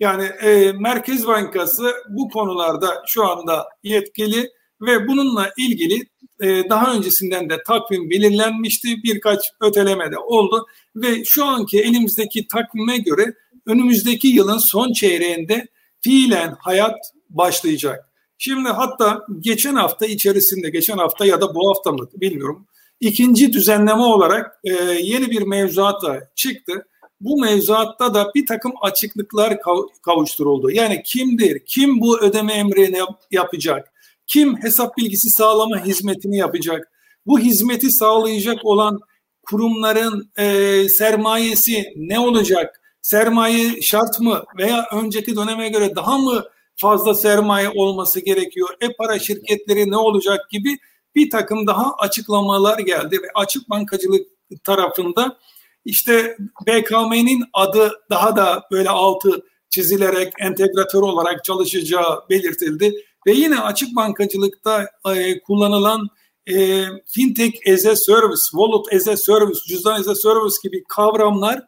[0.00, 4.50] Yani e, Merkez Bankası bu konularda şu anda yetkili
[4.80, 6.06] ve bununla ilgili
[6.40, 8.88] e, daha öncesinden de takvim belirlenmişti.
[9.04, 13.34] Birkaç öteleme de oldu ve şu anki elimizdeki takvime göre
[13.66, 15.66] önümüzdeki yılın son çeyreğinde
[16.00, 16.96] fiilen hayat
[17.30, 18.15] başlayacak.
[18.38, 22.66] Şimdi hatta geçen hafta içerisinde, geçen hafta ya da bu hafta mı bilmiyorum,
[23.00, 24.72] ikinci düzenleme olarak e,
[25.02, 26.86] yeni bir mevzuat da çıktı.
[27.20, 29.58] Bu mevzuatta da bir takım açıklıklar
[30.02, 30.70] kavuşturuldu.
[30.70, 33.92] Yani kimdir, kim bu ödeme emrini yap, yapacak,
[34.26, 36.92] kim hesap bilgisi sağlama hizmetini yapacak,
[37.26, 39.00] bu hizmeti sağlayacak olan
[39.42, 46.44] kurumların e, sermayesi ne olacak, sermaye şart mı veya önceki döneme göre daha mı
[46.76, 50.78] fazla sermaye olması gerekiyor, e-para şirketleri ne olacak gibi
[51.14, 54.26] bir takım daha açıklamalar geldi ve açık bankacılık
[54.64, 55.38] tarafında
[55.84, 56.36] işte
[56.66, 62.94] BKM'nin adı daha da böyle altı çizilerek entegratör olarak çalışacağı belirtildi.
[63.26, 66.08] Ve yine açık bankacılıkta e, kullanılan
[66.46, 71.62] e, fintech as a service, wallet as a service, cüzdan as a service gibi kavramlar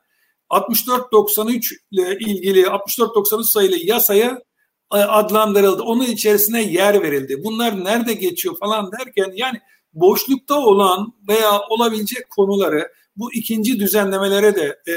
[0.50, 4.47] 6493 ile ilgili 6493 sayılı yasaya e,
[4.90, 5.82] adlandırıldı.
[5.82, 7.44] Onun içerisine yer verildi.
[7.44, 9.60] Bunlar nerede geçiyor falan derken yani
[9.92, 14.94] boşlukta olan veya olabilecek konuları bu ikinci düzenlemelere de, e,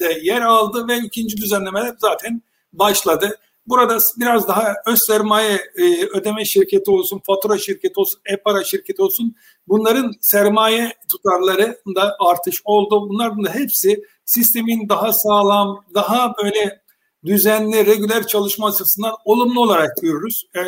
[0.00, 3.38] de yer aldı ve ikinci düzenlemeler zaten başladı.
[3.66, 9.36] Burada biraz daha öz sermaye e, ödeme şirketi olsun, fatura şirketi olsun, e-para şirketi olsun
[9.68, 13.08] bunların sermaye tutarlarında artış oldu.
[13.08, 16.83] Bunların da hepsi sistemin daha sağlam, daha böyle
[17.24, 20.46] düzenli, regüler çalışma açısından olumlu olarak görürüz.
[20.56, 20.60] E,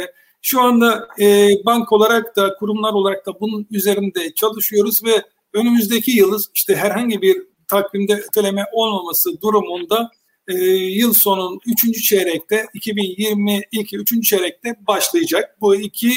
[0.42, 6.40] şu anda e, bank olarak da kurumlar olarak da bunun üzerinde çalışıyoruz ve önümüzdeki yıl
[6.54, 10.10] işte herhangi bir takvimde öteleme olmaması durumunda
[10.48, 12.02] e, yıl sonun 3.
[12.04, 14.28] çeyrekte 2022 3.
[14.28, 15.56] çeyrekte başlayacak.
[15.60, 16.12] Bu iki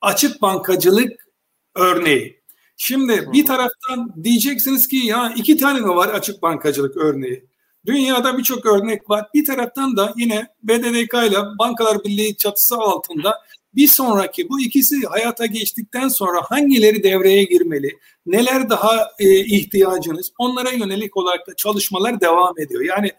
[0.00, 1.26] açık bankacılık
[1.74, 2.40] örneği.
[2.76, 7.44] Şimdi bir taraftan diyeceksiniz ki ya iki tane mi var açık bankacılık örneği?
[7.86, 9.26] Dünyada birçok örnek var.
[9.34, 13.34] Bir taraftan da yine BDDK ile Bankalar Birliği çatısı altında
[13.74, 17.98] bir sonraki bu ikisi hayata geçtikten sonra hangileri devreye girmeli?
[18.26, 20.32] Neler daha e, ihtiyacınız?
[20.38, 22.84] Onlara yönelik olarak da çalışmalar devam ediyor.
[22.84, 23.12] Yani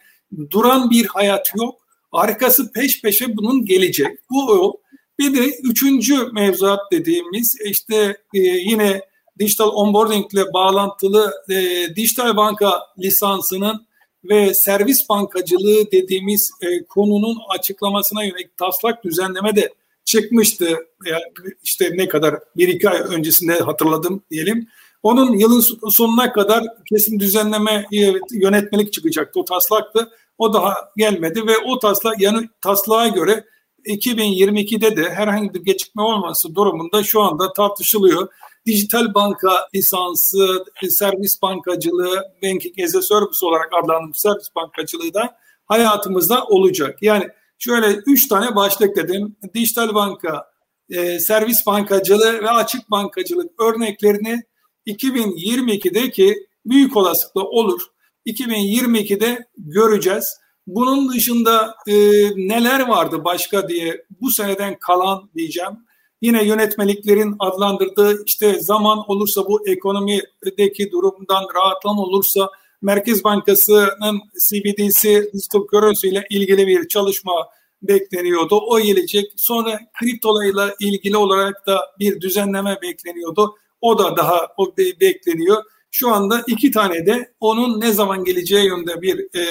[0.52, 1.76] duran bir hayat yok.
[2.12, 4.18] Arkası peş peşe bunun gelecek.
[4.30, 4.82] Bu o.
[5.20, 9.02] Bir de üçüncü mevzuat dediğimiz işte e, yine
[9.40, 11.56] dijital onboarding ile bağlantılı e,
[11.96, 13.88] dijital banka lisansının
[14.24, 19.74] ve servis bankacılığı dediğimiz e, konunun açıklamasına yönelik taslak düzenleme de
[20.06, 20.66] çıkmıştı.
[21.06, 21.24] Yani
[21.64, 24.68] işte ne kadar bir iki ay öncesinde hatırladım diyelim.
[25.04, 27.86] Onun yılın sonuna kadar kesin düzenleme
[28.32, 29.40] yönetmelik çıkacaktı.
[29.40, 30.10] O taslaktı.
[30.38, 33.44] O daha gelmedi ve o taslak yani taslağa göre
[33.86, 38.28] 2022'de de herhangi bir gecikme olması durumunda şu anda tartışılıyor.
[38.68, 46.46] Dijital banka lisansı, servis bankacılığı, banking as a service olarak adlandırılmış servis bankacılığı da hayatımızda
[46.46, 46.98] olacak.
[47.02, 47.28] Yani
[47.60, 49.36] şöyle üç tane başlık dedim.
[49.54, 50.46] Dijital banka,
[50.90, 54.44] e, servis bankacılığı ve açık bankacılık örneklerini
[54.88, 57.82] 2022'deki büyük olasılıkla olur.
[58.26, 60.38] 2022'de göreceğiz.
[60.68, 61.94] Bunun dışında e,
[62.36, 65.87] neler vardı başka diye bu seneden kalan diyeceğim.
[66.22, 72.50] Yine yönetmeliklerin adlandırdığı işte zaman olursa bu ekonomideki durumdan rahatlama olursa
[72.82, 77.48] Merkez Bankası'nın CBDC Digital Currency ile ilgili bir çalışma
[77.82, 78.56] bekleniyordu.
[78.56, 79.32] O gelecek.
[79.36, 83.56] Sonra kriptolarla ilgili olarak da bir düzenleme bekleniyordu.
[83.82, 85.64] O da daha o bekleniyor.
[85.92, 89.44] Şu anda iki tane de onun ne zaman geleceği yönde bir e,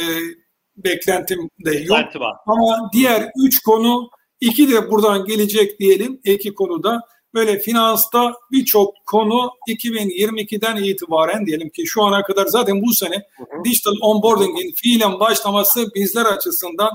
[0.76, 1.98] beklentim de yok.
[2.46, 4.10] Ama diğer üç konu
[4.40, 6.20] iki de buradan gelecek diyelim.
[6.24, 7.00] iki konuda
[7.34, 13.42] böyle finansta birçok konu 2022'den itibaren diyelim ki şu ana kadar zaten bu sene hı
[13.42, 13.64] hı.
[13.64, 16.90] digital onboarding'in fiilen başlaması bizler açısından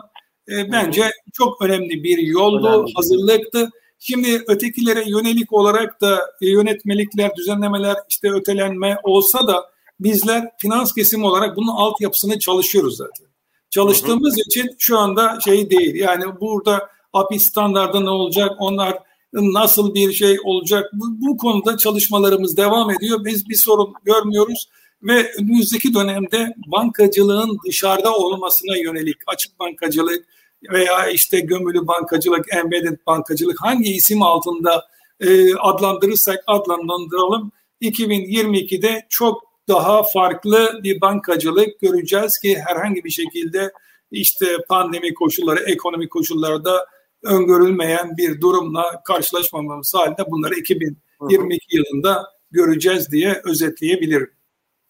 [0.49, 2.93] e, bence çok önemli bir yoldu, önemli.
[2.95, 3.69] hazırlıktı.
[3.99, 9.65] Şimdi ötekilere yönelik olarak da e, yönetmelikler, düzenlemeler, işte ötelenme olsa da
[9.99, 13.27] bizler finans kesimi olarak bunun altyapısını çalışıyoruz zaten.
[13.69, 14.41] Çalıştığımız hı hı.
[14.47, 15.95] için şu anda şey değil.
[15.95, 18.51] Yani burada API standardı ne olacak?
[18.59, 18.99] Onlar
[19.34, 20.89] nasıl bir şey olacak?
[20.93, 23.26] Bu, bu konuda çalışmalarımız devam ediyor.
[23.26, 24.70] Biz bir sorun görmüyoruz
[25.03, 30.26] ve önümüzdeki dönemde bankacılığın dışarıda olmasına yönelik açık bankacılık
[30.72, 34.86] veya işte gömülü bankacılık, embedded bankacılık hangi isim altında
[35.20, 37.51] e, adlandırırsak adlandıralım
[37.82, 43.72] 2022'de çok daha farklı bir bankacılık göreceğiz ki herhangi bir şekilde
[44.12, 46.86] işte pandemi koşulları, ekonomik koşullarda
[47.24, 54.32] öngörülmeyen bir durumla karşılaşmamamız halinde bunları 2022 yılında göreceğiz diye özetleyebilirim.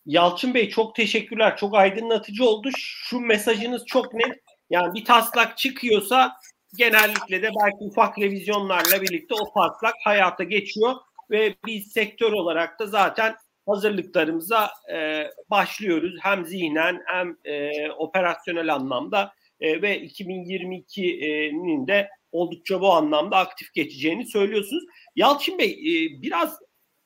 [0.05, 1.57] Yalçın Bey çok teşekkürler.
[1.57, 2.69] Çok aydınlatıcı oldu.
[2.77, 4.39] Şu mesajınız çok net.
[4.69, 6.32] Yani bir taslak çıkıyorsa
[6.75, 10.95] genellikle de belki ufak revizyonlarla birlikte o taslak hayata geçiyor
[11.32, 16.15] ve biz sektör olarak da zaten hazırlıklarımıza e, başlıyoruz.
[16.21, 24.25] Hem zihnen hem e, operasyonel anlamda e, ve 2022'nin de oldukça bu anlamda aktif geçeceğini
[24.25, 24.84] söylüyorsunuz.
[25.15, 26.59] Yalçın Bey e, biraz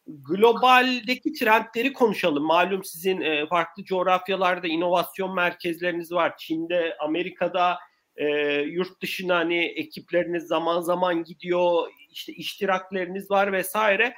[0.07, 2.43] globaldeki trendleri konuşalım.
[2.43, 6.37] Malum sizin e, farklı coğrafyalarda inovasyon merkezleriniz var.
[6.37, 7.77] Çin'de, Amerika'da,
[8.15, 8.27] e,
[8.61, 11.91] yurt dışına hani ekipleriniz zaman zaman gidiyor.
[12.09, 14.15] İşte iştirakleriniz var vesaire.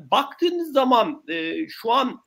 [0.00, 1.24] Baktığınız zaman
[1.68, 2.24] şu an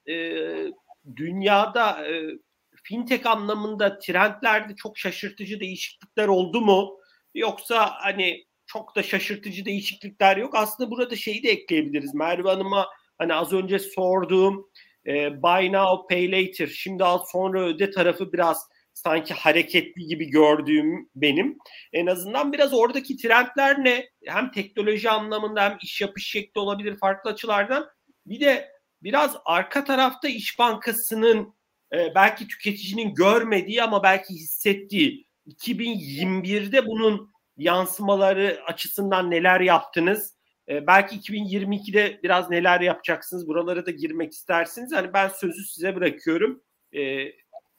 [1.15, 2.39] dünyada e,
[2.84, 6.97] fintech anlamında trendlerde çok şaşırtıcı değişiklikler oldu mu?
[7.34, 10.55] Yoksa hani çok da şaşırtıcı değişiklikler yok.
[10.55, 12.13] Aslında burada şeyi de ekleyebiliriz.
[12.13, 14.69] Merve Hanım'a hani az önce sorduğum
[15.07, 21.09] e, buy now pay later şimdi al sonra öde tarafı biraz sanki hareketli gibi gördüğüm
[21.15, 21.57] benim.
[21.93, 24.09] En azından biraz oradaki trendler ne?
[24.25, 27.89] Hem teknoloji anlamında hem iş yapış şekli olabilir farklı açılardan.
[28.25, 28.69] Bir de
[29.03, 31.55] biraz arka tarafta İş Bankası'nın
[31.93, 40.33] e, belki tüketicinin görmediği ama belki hissettiği 2021'de bunun yansımaları açısından neler yaptınız?
[40.69, 43.47] E, belki 2022'de biraz neler yapacaksınız?
[43.47, 44.91] Buralara da girmek istersiniz.
[44.93, 46.61] Hani ben sözü size bırakıyorum.
[46.95, 47.01] E,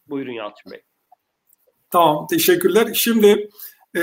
[0.07, 0.83] buyurun Yalçın Bey.
[1.91, 2.95] Tamam, teşekkürler.
[2.95, 3.49] Şimdi
[3.97, 4.01] e,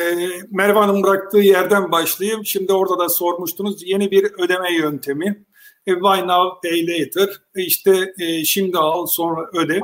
[0.52, 2.46] Merve Hanım bıraktığı yerden başlayayım.
[2.46, 5.46] Şimdi orada da sormuştunuz yeni bir ödeme yöntemi.
[5.88, 7.30] E, buy now, pay later.
[7.56, 9.78] E, işte e, şimdi al, sonra öde.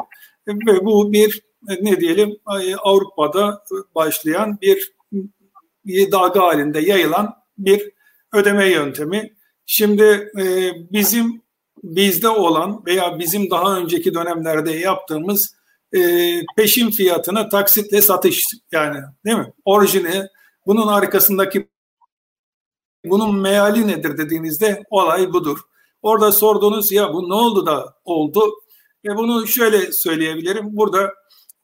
[0.48, 1.42] E, ve bu bir
[1.82, 3.64] ne diyelim e, Avrupa'da
[3.96, 4.94] başlayan bir,
[6.12, 7.92] dalga halinde yayılan bir
[8.34, 9.34] ödeme yöntemi.
[9.66, 11.42] Şimdi e, bizim
[11.84, 15.56] bizde olan veya bizim daha önceki dönemlerde yaptığımız
[15.96, 16.00] e,
[16.58, 19.54] peşin fiyatına taksitle satış yani değil mi?
[19.66, 20.28] Orijini
[20.66, 21.70] bunun arkasındaki
[23.06, 25.60] bunun meali nedir dediğinizde olay budur.
[26.02, 28.54] Orada sorduğunuz ya bu ne oldu da oldu?
[29.06, 30.78] E bunu şöyle söyleyebilirim.
[30.78, 31.14] Burada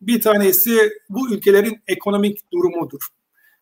[0.07, 3.01] bir tanesi bu ülkelerin ekonomik durumudur.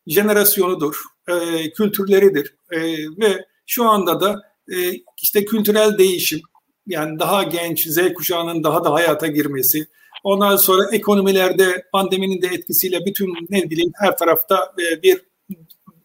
[0.07, 0.95] Jenerasyonudur,
[1.27, 2.55] e, kültürleridir.
[2.71, 2.79] E,
[3.21, 4.41] ve şu anda da
[4.73, 4.75] e,
[5.21, 6.41] işte kültürel değişim,
[6.87, 9.87] yani daha genç Z kuşağının daha da hayata girmesi,
[10.23, 15.21] ondan sonra ekonomilerde pandeminin de etkisiyle bütün ne bileyim her tarafta e, bir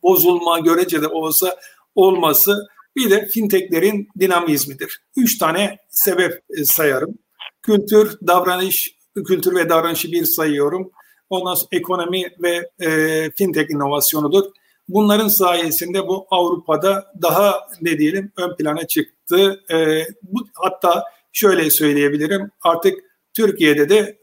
[0.02, 1.56] bozulma görece de olsa
[1.94, 2.66] olması
[2.96, 5.00] bir de fintechlerin dinamizmidir.
[5.16, 7.18] Üç tane sebep e, sayarım.
[7.62, 10.90] Kültür, davranış, kültür ve davranışı bir sayıyorum.
[11.30, 14.44] Ondan sonra ekonomi ve e, fintech inovasyonudur.
[14.88, 19.60] Bunların sayesinde bu Avrupa'da daha ne diyelim ön plana çıktı.
[19.70, 22.98] E, bu, hatta şöyle söyleyebilirim artık
[23.34, 24.18] Türkiye'de de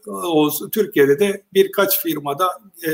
[0.72, 2.48] Türkiye'de de birkaç firmada
[2.82, 2.90] e,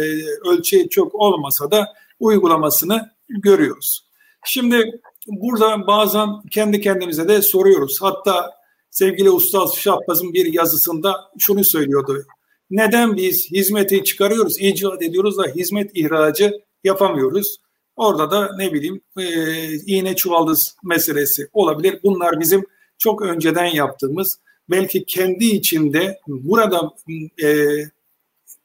[0.50, 1.86] ölçeği çok olmasa da
[2.20, 4.06] uygulamasını görüyoruz.
[4.44, 7.98] Şimdi burada bazen kendi kendimize de soruyoruz.
[8.02, 8.59] Hatta
[8.90, 12.24] sevgili Ustaz Şahbaz'ın bir yazısında şunu söylüyordu.
[12.70, 17.56] Neden biz hizmeti çıkarıyoruz, icat ediyoruz da hizmet ihracı yapamıyoruz?
[17.96, 19.24] Orada da ne bileyim e,
[19.74, 22.00] iğne çuvaldız meselesi olabilir.
[22.02, 22.66] Bunlar bizim
[22.98, 24.38] çok önceden yaptığımız
[24.70, 26.94] belki kendi içinde burada
[27.42, 27.66] e,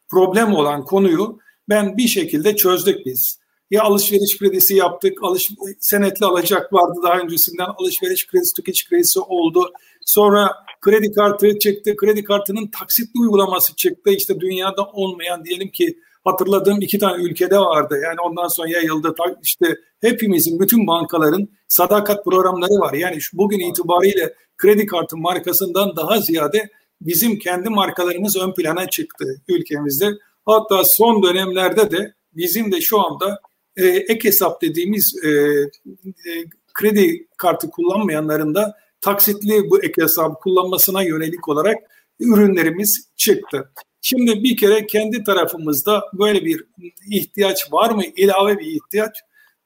[0.10, 3.40] problem olan konuyu ben bir şekilde çözdük biz.
[3.72, 5.50] Ya alışveriş kredisi yaptık, alış,
[5.80, 9.72] senetli alacak vardı daha öncesinden alışveriş kredisi, tüketici kredisi oldu.
[10.06, 10.52] Sonra
[10.82, 14.12] kredi kartı çıktı, kredi kartının taksitli uygulaması çıktı.
[14.12, 18.00] İşte dünyada olmayan diyelim ki hatırladığım iki tane ülkede vardı.
[18.04, 19.16] Yani ondan sonra yayıldı.
[19.44, 22.94] İşte hepimizin, bütün bankaların sadakat programları var.
[22.94, 26.70] Yani şu bugün itibariyle kredi kartı markasından daha ziyade
[27.02, 30.10] bizim kendi markalarımız ön plana çıktı ülkemizde.
[30.46, 33.40] Hatta son dönemlerde de bizim de şu anda
[33.78, 36.32] e, ek hesap dediğimiz e, e,
[36.74, 41.78] kredi kartı kullanmayanların da taksitli bu ek hesabı kullanmasına yönelik olarak
[42.20, 43.72] ürünlerimiz çıktı.
[44.02, 46.64] Şimdi bir kere kendi tarafımızda böyle bir
[47.12, 48.04] ihtiyaç var mı?
[48.16, 49.18] İlave bir ihtiyaç.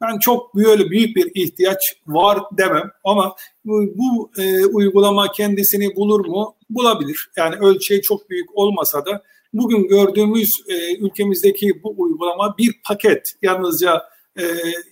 [0.02, 3.36] Ben çok böyle büyük bir ihtiyaç var demem ama
[3.66, 6.56] bu, bu e, uygulama kendisini bulur mu?
[6.70, 7.30] Bulabilir.
[7.38, 9.24] Yani ölçeği çok büyük olmasa da
[9.54, 13.34] bugün gördüğümüz e, ülkemizdeki bu uygulama bir paket.
[13.42, 14.04] Yalnızca
[14.40, 14.44] e,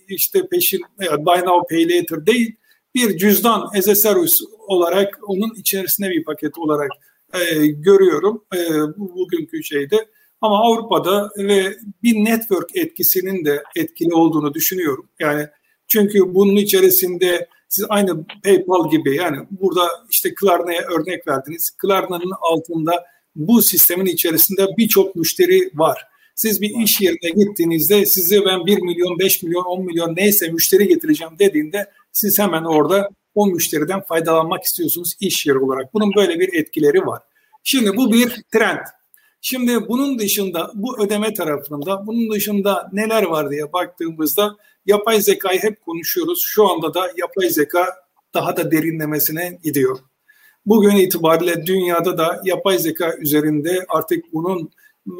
[0.08, 2.56] işte peşin e, buy now pay later değil
[2.94, 4.36] bir cüzdan as a service
[4.66, 6.90] olarak onun içerisinde bir paket olarak
[7.34, 8.58] e, görüyorum e,
[8.96, 10.08] bu, bugünkü şeyde.
[10.40, 15.08] Ama Avrupa'da ve bir network etkisinin de etkili olduğunu düşünüyorum.
[15.20, 15.46] Yani
[15.88, 21.70] çünkü bunun içerisinde siz aynı PayPal gibi yani burada işte Klarna'ya örnek verdiniz.
[21.70, 23.04] Klarna'nın altında
[23.38, 25.98] bu sistemin içerisinde birçok müşteri var.
[26.34, 30.88] Siz bir iş yerine gittiğinizde size ben 1 milyon, 5 milyon, 10 milyon neyse müşteri
[30.88, 35.94] getireceğim dediğinde siz hemen orada o müşteriden faydalanmak istiyorsunuz iş yeri olarak.
[35.94, 37.22] Bunun böyle bir etkileri var.
[37.64, 38.86] Şimdi bu bir trend.
[39.40, 45.80] Şimdi bunun dışında bu ödeme tarafında bunun dışında neler var diye baktığımızda yapay zekayı hep
[45.80, 46.42] konuşuyoruz.
[46.46, 47.86] Şu anda da yapay zeka
[48.34, 49.98] daha da derinlemesine gidiyor.
[50.68, 54.70] Bugün itibariyle dünyada da yapay zeka üzerinde artık bunun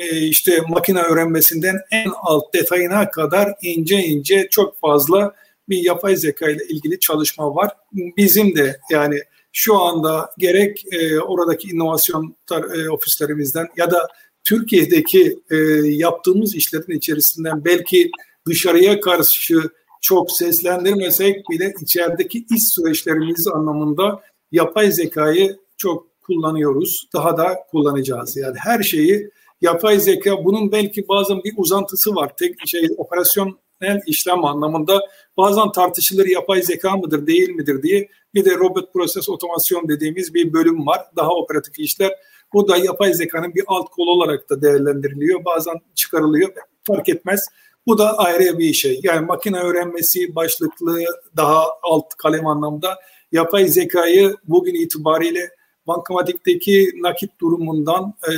[0.01, 5.35] e, işte makine öğrenmesinden en alt detayına kadar ince ince çok fazla
[5.69, 7.71] bir yapay zeka ile ilgili çalışma var.
[7.93, 9.19] Bizim de yani
[9.53, 14.09] şu anda gerek e, oradaki inovasyon e, ofislerimizden ya da
[14.45, 18.11] Türkiye'deki e, yaptığımız işlerin içerisinden belki
[18.47, 19.63] dışarıya karşı
[20.01, 24.23] çok seslendirmesek bile içerideki iş süreçlerimiz anlamında
[24.53, 27.09] yapay zekayı çok kullanıyoruz.
[27.15, 28.37] Daha da kullanacağız.
[28.37, 29.31] Yani her şeyi
[29.61, 32.37] yapay zeka bunun belki bazen bir uzantısı var.
[32.37, 33.59] Tek şey operasyon
[34.07, 35.01] işlem anlamında
[35.37, 40.53] bazen tartışılır yapay zeka mıdır değil midir diye bir de robot proses otomasyon dediğimiz bir
[40.53, 41.01] bölüm var.
[41.17, 42.13] Daha operatif işler.
[42.53, 45.45] Bu da yapay zekanın bir alt kolu olarak da değerlendiriliyor.
[45.45, 46.51] Bazen çıkarılıyor.
[46.85, 47.41] Fark etmez.
[47.87, 49.01] Bu da ayrı bir şey.
[49.03, 51.05] Yani makine öğrenmesi başlıklı
[51.37, 52.99] daha alt kalem anlamda
[53.33, 55.51] yapay zekayı bugün itibariyle
[55.87, 58.33] bankamatikteki nakit durumundan e,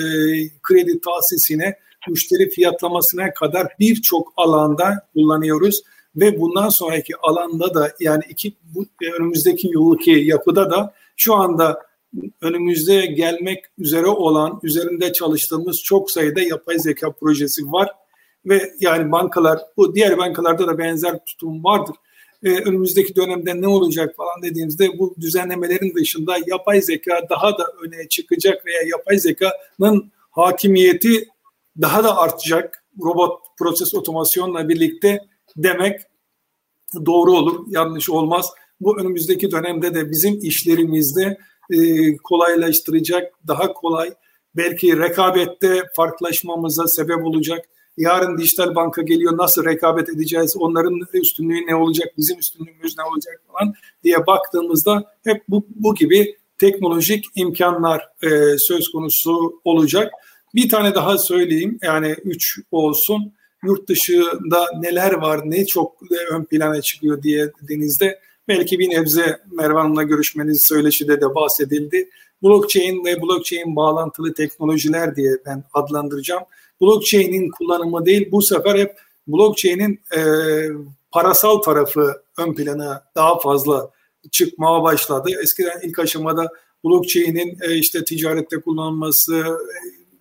[0.63, 1.75] kredi tahsisine
[2.09, 5.83] müşteri fiyatlamasına kadar birçok alanda kullanıyoruz
[6.17, 8.87] ve bundan sonraki alanda da yani iki bu,
[9.17, 11.83] önümüzdeki yılki yapıda da şu anda
[12.41, 17.89] önümüzde gelmek üzere olan üzerinde çalıştığımız çok sayıda yapay zeka projesi var
[18.47, 21.97] ve yani bankalar bu diğer bankalarda da benzer tutum vardır.
[22.43, 28.09] Ee, önümüzdeki dönemde ne olacak falan dediğimizde bu düzenlemelerin dışında yapay zeka daha da öne
[28.09, 31.29] çıkacak veya yapay zekanın hakimiyeti
[31.81, 35.19] daha da artacak robot proses otomasyonla birlikte
[35.57, 36.01] demek
[37.07, 38.51] doğru olur, yanlış olmaz.
[38.81, 41.39] Bu önümüzdeki dönemde de bizim işlerimizde
[41.71, 44.15] e, kolaylaştıracak, daha kolay,
[44.57, 47.69] belki rekabette farklılaşmamıza sebep olacak.
[48.01, 53.43] Yarın dijital banka geliyor, nasıl rekabet edeceğiz, onların üstünlüğü ne olacak, bizim üstünlüğümüz ne olacak
[53.53, 53.75] falan
[54.05, 60.13] diye baktığımızda hep bu, bu gibi teknolojik imkanlar e, söz konusu olacak.
[60.55, 63.33] Bir tane daha söyleyeyim yani üç olsun.
[63.65, 65.97] Yurt dışında neler var, ne çok
[66.31, 72.09] ön plana çıkıyor diye dediğinizde belki bir nebze Merve Hanım'la görüşmeniz söyleşide de bahsedildi.
[72.43, 76.43] Blockchain ve blockchain bağlantılı teknolojiler diye ben adlandıracağım.
[76.81, 80.21] Blockchain'in kullanımı değil bu sefer hep blockchain'in e,
[81.11, 83.91] parasal tarafı ön plana daha fazla
[84.31, 85.31] çıkmaya başladı.
[85.43, 86.49] Eskiden ilk aşamada
[86.85, 89.45] blockchain'in e, işte ticarette kullanılması,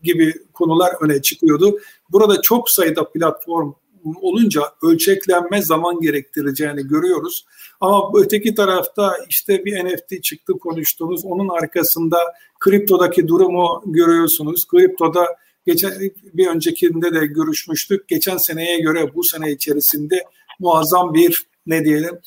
[0.04, 1.80] gibi konular öne çıkıyordu.
[2.12, 3.74] Burada çok sayıda platform
[4.22, 7.46] olunca ölçeklenme zaman gerektireceğini görüyoruz.
[7.82, 12.18] Ama öteki tarafta işte bir NFT çıktı konuştuğumuz onun arkasında
[12.60, 14.68] kriptodaki durumu görüyorsunuz.
[14.68, 15.26] Kriptoda
[15.66, 15.92] geçen
[16.34, 18.08] bir öncekinde de görüşmüştük.
[18.08, 20.24] Geçen seneye göre bu sene içerisinde
[20.60, 22.20] muazzam bir ne diyelim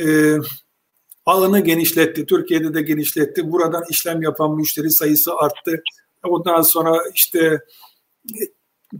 [0.00, 0.36] e,
[1.26, 2.26] ağını genişletti.
[2.26, 3.52] Türkiye'de de genişletti.
[3.52, 5.82] Buradan işlem yapan müşteri sayısı arttı.
[6.24, 7.60] Ondan sonra işte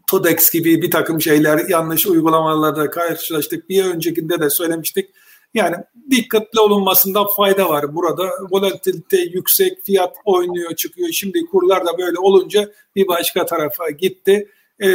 [0.06, 3.68] TODEX gibi bir takım şeyler yanlış uygulamalarda karşılaştık.
[3.68, 5.10] Bir öncekinde de söylemiştik.
[5.58, 5.76] Yani
[6.10, 8.30] dikkatli olunmasında fayda var burada.
[8.50, 11.08] Volatilite yüksek, fiyat oynuyor, çıkıyor.
[11.12, 14.48] Şimdi kurlar da böyle olunca bir başka tarafa gitti.
[14.80, 14.88] E,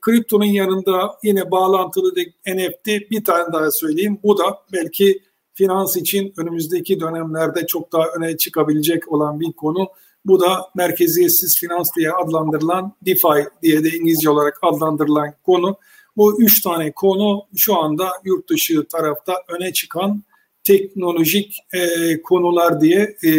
[0.00, 2.12] kriptonun yanında yine bağlantılı
[2.46, 4.18] NFT bir tane daha söyleyeyim.
[4.22, 5.22] Bu da belki
[5.54, 9.88] finans için önümüzdeki dönemlerde çok daha öne çıkabilecek olan bir konu.
[10.24, 15.76] Bu da merkeziyetsiz finans diye adlandırılan DeFi diye de İngilizce olarak adlandırılan konu.
[16.16, 20.22] Bu üç tane konu şu anda yurt dışı tarafta öne çıkan
[20.64, 23.30] teknolojik e, konular diye e,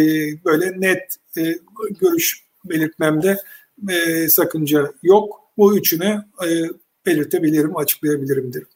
[0.44, 1.42] böyle net e,
[2.00, 3.36] görüş belirtmemde
[3.90, 5.40] e, sakınca yok.
[5.58, 6.48] Bu üçüne e,
[7.06, 8.68] belirtebilirim, açıklayabilirim derim.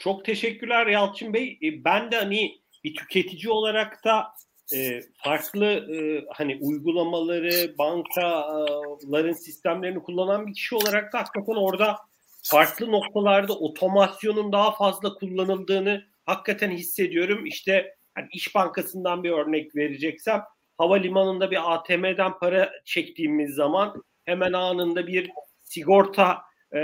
[0.00, 1.58] Çok teşekkürler Yalçın Bey.
[1.62, 4.26] E, ben de hani bir tüketici olarak da
[4.74, 11.96] e, farklı e, hani uygulamaları, bankaların sistemlerini kullanan bir kişi olarak da hakikaten orada
[12.42, 17.46] farklı noktalarda otomasyonun daha fazla kullanıldığını hakikaten hissediyorum.
[17.46, 20.42] İşte hani İş Bankası'ndan bir örnek vereceksem
[20.78, 25.30] havalimanında bir ATM'den para çektiğimiz zaman hemen anında bir
[25.62, 26.42] sigorta
[26.74, 26.80] e,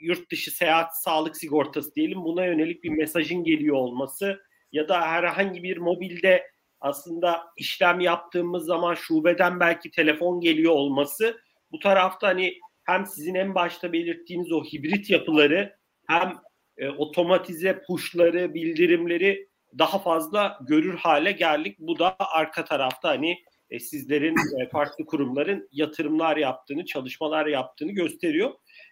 [0.00, 4.40] yurt dışı seyahat sağlık sigortası diyelim buna yönelik bir mesajın geliyor olması
[4.72, 6.46] ya da herhangi bir mobilde
[6.80, 11.40] aslında işlem yaptığımız zaman şubeden belki telefon geliyor olması
[11.72, 12.54] bu tarafta hani
[12.90, 15.76] hem sizin en başta belirttiğiniz o hibrit yapıları
[16.06, 16.34] hem
[16.78, 21.76] e, otomatize pushları, bildirimleri daha fazla görür hale geldik.
[21.78, 23.38] Bu da arka tarafta hani
[23.70, 28.50] e, sizlerin e, farklı kurumların yatırımlar yaptığını, çalışmalar yaptığını gösteriyor.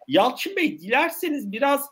[0.09, 1.86] Yalçın Bey dilerseniz biraz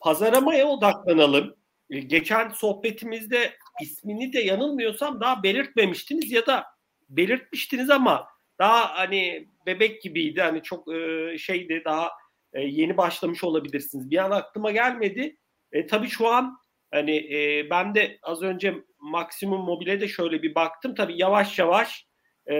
[0.00, 1.56] pazaramaya odaklanalım.
[1.90, 6.64] E, geçen sohbetimizde ismini de yanılmıyorsam daha belirtmemiştiniz ya da
[7.08, 8.26] belirtmiştiniz ama
[8.58, 10.40] daha hani bebek gibiydi.
[10.40, 12.10] Hani çok e, şeydi daha
[12.52, 14.10] e, yeni başlamış olabilirsiniz.
[14.10, 15.36] Bir an aklıma gelmedi.
[15.72, 16.56] E, tabii şu an
[16.90, 20.94] hani e, ben de az önce maksimum mobile de şöyle bir baktım.
[20.94, 22.06] Tabii yavaş yavaş
[22.46, 22.58] e,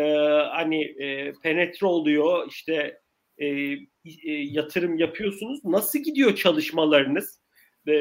[0.50, 3.00] hani e, penetre oluyor işte
[3.38, 5.64] e, e, yatırım yapıyorsunuz.
[5.64, 7.40] Nasıl gidiyor çalışmalarınız?
[7.88, 7.94] E,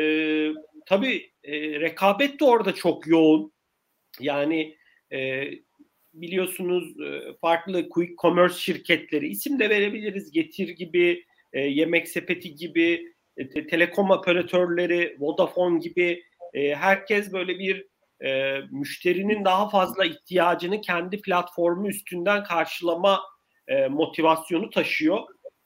[0.86, 3.54] tabii e, rekabet de orada çok yoğun.
[4.20, 4.78] Yani
[6.22, 10.32] biliyorsunuz e, farklı quick commerce şirketleri isim de verebiliriz.
[10.32, 16.24] Getir gibi, e, Yemek Sepeti gibi, e, te, telekom operatörleri, Vodafone gibi
[16.74, 17.88] herkes böyle bir
[18.72, 23.22] müşterinin daha fazla ihtiyacını kendi platformu üstünden karşılama
[23.89, 25.20] motivasyonu taşıyor.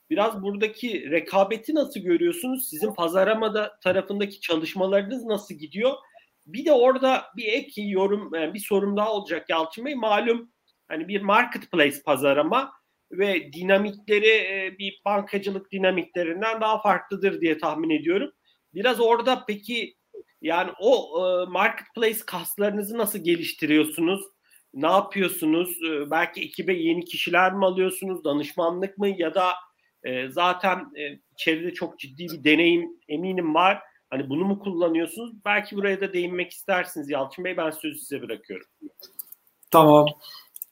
[0.10, 2.70] Biraz buradaki rekabeti nasıl görüyorsunuz?
[2.70, 5.94] Sizin pazarlamada tarafındaki çalışmalarınız nasıl gidiyor?
[6.54, 9.96] Bir de orada bir ek yorum, yani bir sorum daha olacak Yalçın Bey.
[9.96, 10.52] Malum
[10.88, 12.72] hani bir marketplace pazarlama
[13.12, 18.32] ve dinamikleri e, bir bankacılık dinamiklerinden daha farklıdır diye tahmin ediyorum.
[18.74, 19.96] Biraz orada peki
[20.42, 24.22] yani o e, marketplace kaslarınızı nasıl geliştiriyorsunuz?
[24.74, 25.70] Ne yapıyorsunuz?
[25.84, 28.24] E, belki ekibe yeni kişiler mi alıyorsunuz?
[28.24, 29.10] Danışmanlık mı?
[29.18, 29.54] Ya da
[30.04, 33.80] e, zaten e, içeride çok ciddi bir deneyim eminim var.
[34.10, 35.32] Hani bunu mu kullanıyorsunuz?
[35.46, 37.58] Belki buraya da değinmek istersiniz Yalçın Bey.
[37.58, 38.68] Ben sözü size bırakıyorum.
[39.72, 40.06] Tamam.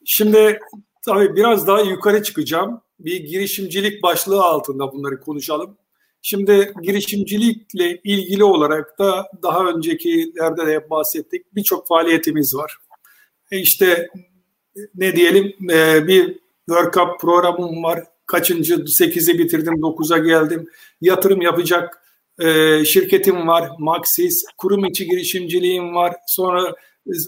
[0.04, 0.60] Şimdi
[1.04, 2.80] tabii biraz daha yukarı çıkacağım.
[3.00, 5.78] Bir girişimcilik başlığı altında bunları konuşalım.
[6.22, 11.54] Şimdi girişimcilikle ilgili olarak da daha öncekilerde de bahsettik.
[11.54, 12.76] Birçok faaliyetimiz var.
[13.50, 14.08] E işte
[14.94, 18.04] ne diyelim e, bir workup programım var.
[18.26, 18.74] Kaçıncı?
[18.74, 20.68] 8'i bitirdim, 9'a geldim.
[21.00, 22.07] Yatırım yapacak
[22.38, 23.70] e, şirketim var.
[23.78, 26.14] Maxis, kurum içi girişimciliğim var.
[26.26, 26.74] Sonra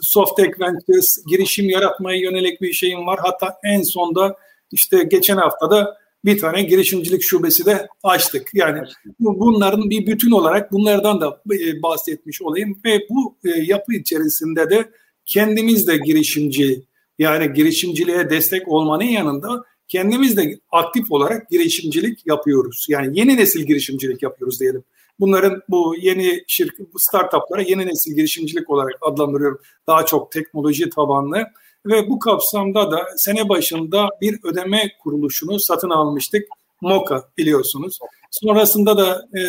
[0.03, 3.19] Softek Ventures girişim yaratmaya yönelik bir şeyim var.
[3.23, 4.37] Hatta en sonda
[4.73, 8.49] işte geçen haftada bir tane girişimcilik şubesi de açtık.
[8.55, 8.79] Yani
[9.19, 14.91] bunların bir bütün olarak bunlardan da e, bahsetmiş olayım ve bu e, yapı içerisinde de
[15.27, 16.83] kendimiz de girişimci
[17.19, 22.87] yani girişimciliğe destek olmanın yanında kendimiz de aktif olarak girişimcilik yapıyoruz.
[22.89, 24.85] Yani yeni nesil girişimcilik yapıyoruz diyelim.
[25.21, 29.61] Bunların bu yeni şirket, bu startuplara yeni nesil girişimcilik olarak adlandırıyorum.
[29.87, 31.47] Daha çok teknoloji tabanlı.
[31.87, 36.49] Ve bu kapsamda da sene başında bir ödeme kuruluşunu satın almıştık.
[36.81, 37.99] Moka biliyorsunuz.
[38.31, 39.43] Sonrasında da e,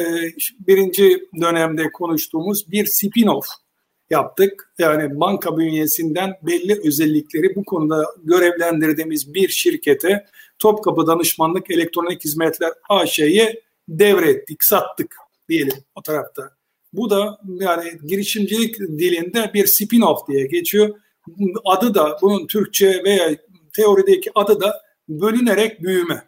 [0.67, 3.45] birinci dönemde konuştuğumuz bir spin-off
[4.09, 4.73] yaptık.
[4.79, 10.25] Yani banka bünyesinden belli özellikleri bu konuda görevlendirdiğimiz bir şirkete
[10.59, 15.15] Topkapı Danışmanlık Elektronik Hizmetler AŞ'ye devrettik, sattık
[15.51, 16.49] diyelim o tarafta.
[16.93, 20.89] Bu da yani girişimcilik dilinde bir spin-off diye geçiyor.
[21.65, 23.37] Adı da bunun Türkçe veya
[23.73, 26.23] teorideki adı da bölünerek büyüme.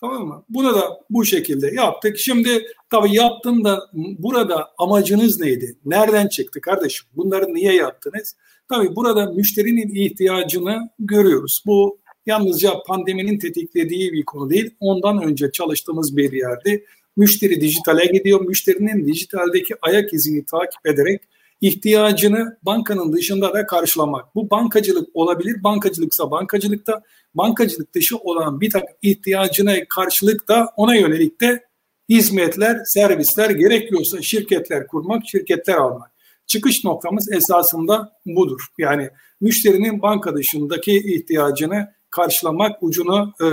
[0.00, 0.44] Tamam mı?
[0.48, 2.18] Bunu da bu şekilde yaptık.
[2.18, 5.78] Şimdi tabii yaptığımda burada amacınız neydi?
[5.84, 7.06] Nereden çıktı kardeşim?
[7.16, 8.36] Bunları niye yaptınız?
[8.68, 11.62] Tabii burada müşterinin ihtiyacını görüyoruz.
[11.66, 14.70] Bu yalnızca pandeminin tetiklediği bir konu değil.
[14.80, 16.84] Ondan önce çalıştığımız bir yerde
[17.16, 18.40] müşteri dijitale gidiyor.
[18.40, 21.22] Müşterinin dijitaldeki ayak izini takip ederek
[21.60, 24.34] ihtiyacını bankanın dışında da karşılamak.
[24.34, 25.62] Bu bankacılık olabilir.
[25.64, 27.02] Bankacılıksa bankacılıkta,
[27.34, 31.64] bankacılık dışı olan bir takım ihtiyacına karşılık da ona yönelik de
[32.08, 36.10] hizmetler, servisler gerekiyorsa şirketler kurmak, şirketler almak.
[36.46, 38.60] Çıkış noktamız esasında budur.
[38.78, 39.10] Yani
[39.40, 43.46] müşterinin banka dışındaki ihtiyacını karşılamak, ucunu e,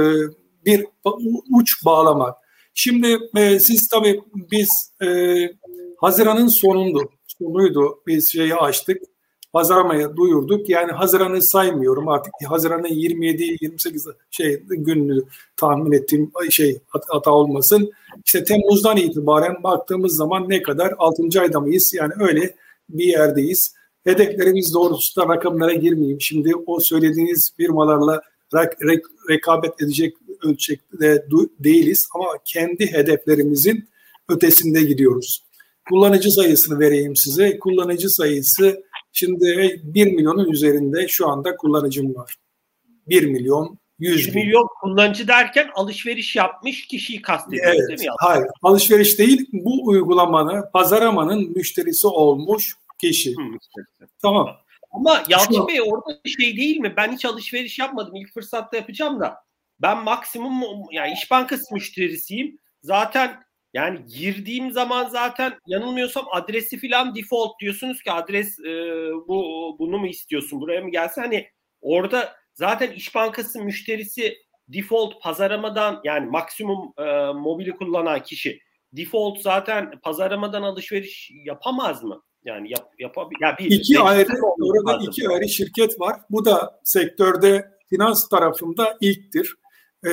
[0.65, 0.85] bir
[1.51, 2.42] uç bağlamak.
[2.73, 4.21] Şimdi e, siz tabii
[4.51, 5.07] biz e,
[5.97, 7.09] Haziran'ın sonundu
[7.39, 7.99] sonuydu.
[8.07, 9.01] Biz şeyi açtık.
[9.53, 10.69] Haziran'a duyurduk.
[10.69, 12.33] Yani Haziran'ı saymıyorum artık.
[12.47, 15.23] Haziran'ın 27-28 şey gününü
[15.57, 17.91] tahmin ettiğim şey hata olmasın.
[18.25, 20.93] İşte Temmuz'dan itibaren baktığımız zaman ne kadar?
[20.97, 21.41] 6.
[21.41, 21.93] ayda mıyız?
[21.93, 22.55] Yani öyle
[22.89, 23.75] bir yerdeyiz.
[24.03, 26.21] Hedeflerimiz doğrultusunda rakamlara girmeyeyim.
[26.21, 28.21] Şimdi o söylediğiniz firmalarla
[28.53, 31.25] re- rekabet edecek ölçekte
[31.59, 33.89] değiliz ama kendi hedeflerimizin
[34.29, 35.43] ötesinde gidiyoruz.
[35.89, 37.59] Kullanıcı sayısını vereyim size.
[37.59, 42.35] Kullanıcı sayısı şimdi 1 milyonun üzerinde şu anda kullanıcım var.
[43.07, 48.15] 1 milyon 100 1 milyon kullanıcı derken alışveriş yapmış kişiyi kastediyoruz evet, değil mi?
[48.17, 49.45] Hayır, alışveriş değil.
[49.53, 53.31] Bu uygulamanın, pazaramanın müşterisi olmuş kişi.
[53.31, 53.43] Hı,
[54.21, 54.49] tamam.
[54.91, 56.93] Ama Yalçın Bey orada şey değil mi?
[56.97, 58.15] Ben hiç alışveriş yapmadım.
[58.15, 59.43] İlk fırsatta yapacağım da.
[59.83, 62.59] Ben maksimum yani İş Bankası müşterisiyim.
[62.81, 68.73] Zaten yani girdiğim zaman zaten yanılmıyorsam adresi filan default diyorsunuz ki adres e,
[69.27, 71.47] bu bunu mu istiyorsun buraya mı gelsin hani
[71.81, 78.59] orada zaten İş Bankası müşterisi default pazaramadan yani maksimum e, mobili kullanan kişi
[78.93, 82.21] default zaten pazaramadan alışveriş yapamaz mı?
[82.45, 83.39] Yani yap, yapabilir.
[83.41, 86.19] Yani bir, iki ayrı orada iki ayrı şirket var.
[86.29, 89.55] Bu da sektörde finans tarafında ilktir.
[90.05, 90.09] Ee,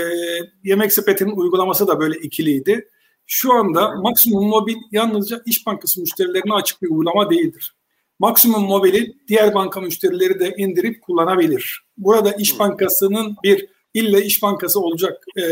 [0.64, 2.88] Yemek Sepeti'nin uygulaması da böyle ikiliydi.
[3.26, 7.74] Şu anda Maksimum Mobil yalnızca İş Bankası müşterilerine açık bir uygulama değildir.
[8.18, 11.84] Maksimum Mobil'i diğer banka müşterileri de indirip kullanabilir.
[11.96, 15.42] Burada İş Bankası'nın bir ille İş Bankası olacak e,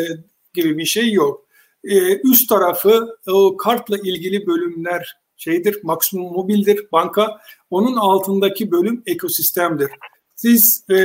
[0.54, 1.46] gibi bir şey yok.
[1.84, 7.40] E, üst tarafı o kartla ilgili bölümler şeydir, Maksimum Mobil'dir banka.
[7.70, 9.90] Onun altındaki bölüm ekosistemdir.
[10.38, 10.96] Siz e,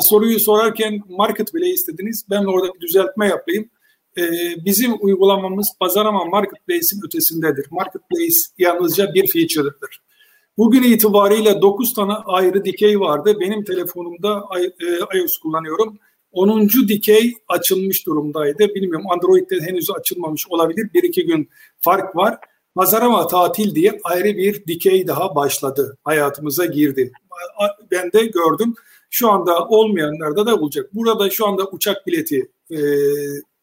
[0.00, 2.24] soruyu sorarken marketplace istediniz.
[2.30, 3.70] Ben orada bir düzeltme yapayım
[4.18, 4.22] e,
[4.64, 7.66] bizim uygulamamız Pazarama Marketplace'in ötesindedir.
[7.70, 10.02] Marketplace yalnızca bir feature'dır.
[10.58, 13.36] Bugün itibariyle 9 tane ayrı dikey vardı.
[13.40, 15.98] Benim telefonumda e, iOS kullanıyorum.
[16.32, 16.68] 10.
[16.88, 18.74] dikey açılmış durumdaydı.
[18.74, 20.90] Bilmiyorum Android'de henüz açılmamış olabilir.
[20.94, 21.48] Bir iki gün
[21.80, 22.38] fark var.
[22.74, 25.98] Pazarama tatil diye ayrı bir dikey daha başladı.
[26.04, 27.12] Hayatımıza girdi.
[27.90, 28.74] Ben de gördüm.
[29.10, 30.94] Şu anda olmayanlarda da olacak.
[30.94, 32.78] Burada şu anda uçak bileti e,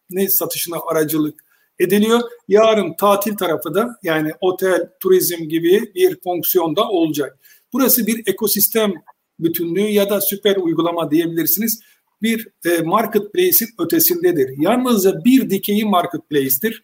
[0.09, 1.43] ne satışına aracılık
[1.79, 2.21] ediliyor.
[2.47, 7.39] Yarın tatil tarafı da yani otel, turizm gibi bir fonksiyonda olacak.
[7.73, 8.93] Burası bir ekosistem
[9.39, 11.79] bütünlüğü ya da süper uygulama diyebilirsiniz.
[12.21, 14.49] Bir e, marketplace'in ötesindedir.
[14.57, 16.83] Yalnızca bir dikeyi marketplace'tir.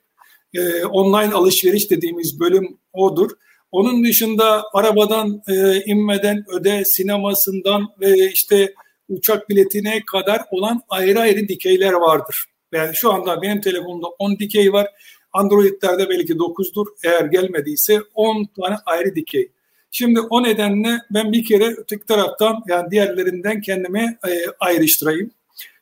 [0.53, 3.31] E, online alışveriş dediğimiz bölüm odur.
[3.75, 8.73] Onun dışında arabadan e, inmeden öde, sinemasından ve işte
[9.09, 12.45] uçak biletine kadar olan ayrı ayrı dikeyler vardır.
[12.71, 14.87] Yani şu anda benim telefonumda 10 dikey var.
[15.33, 16.85] Android'lerde belki 9'dur.
[17.03, 19.51] Eğer gelmediyse 10 tane ayrı dikey.
[19.91, 25.31] Şimdi o nedenle ben bir kere öteki taraftan yani diğerlerinden kendimi e, ayrıştırayım.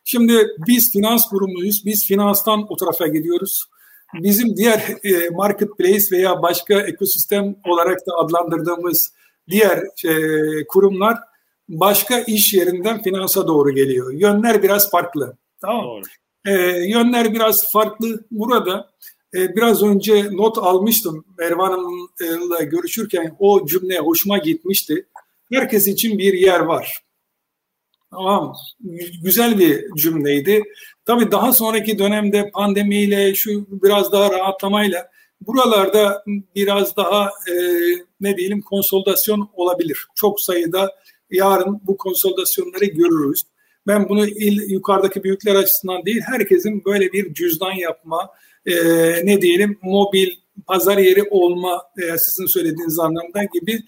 [0.06, 1.86] Şimdi biz finans kurumuyuz.
[1.86, 3.66] Biz finanstan o tarafa gidiyoruz.
[4.14, 9.14] Bizim diğer e, marketplace veya başka ekosistem olarak da adlandırdığımız
[9.50, 10.14] diğer e,
[10.68, 11.18] kurumlar
[11.70, 14.14] başka iş yerinden finansa doğru geliyor.
[14.14, 15.38] Yönler biraz farklı.
[15.62, 16.04] Tamam Doğru.
[16.46, 16.52] E,
[16.88, 18.26] yönler biraz farklı.
[18.32, 18.90] Burada
[19.36, 25.06] e, biraz önce not almıştım Merve Hanım'la görüşürken o cümle hoşuma gitmişti.
[25.54, 27.04] Herkes için bir yer var.
[28.12, 28.56] Tamam
[29.24, 30.64] Güzel bir cümleydi.
[31.06, 35.10] Tabii daha sonraki dönemde pandemiyle şu biraz daha rahatlamayla
[35.42, 36.24] buralarda
[36.56, 37.54] biraz daha e,
[38.22, 40.08] ne diyelim konsolidasyon olabilir.
[40.16, 40.96] Çok sayıda
[41.32, 43.42] yarın bu konsolidasyonları görürüz.
[43.88, 48.30] Ben bunu il, yukarıdaki büyükler açısından değil, herkesin böyle bir cüzdan yapma,
[48.66, 48.76] e,
[49.26, 50.32] ne diyelim mobil
[50.68, 53.84] pazar yeri olma veya sizin söylediğiniz anlamda gibi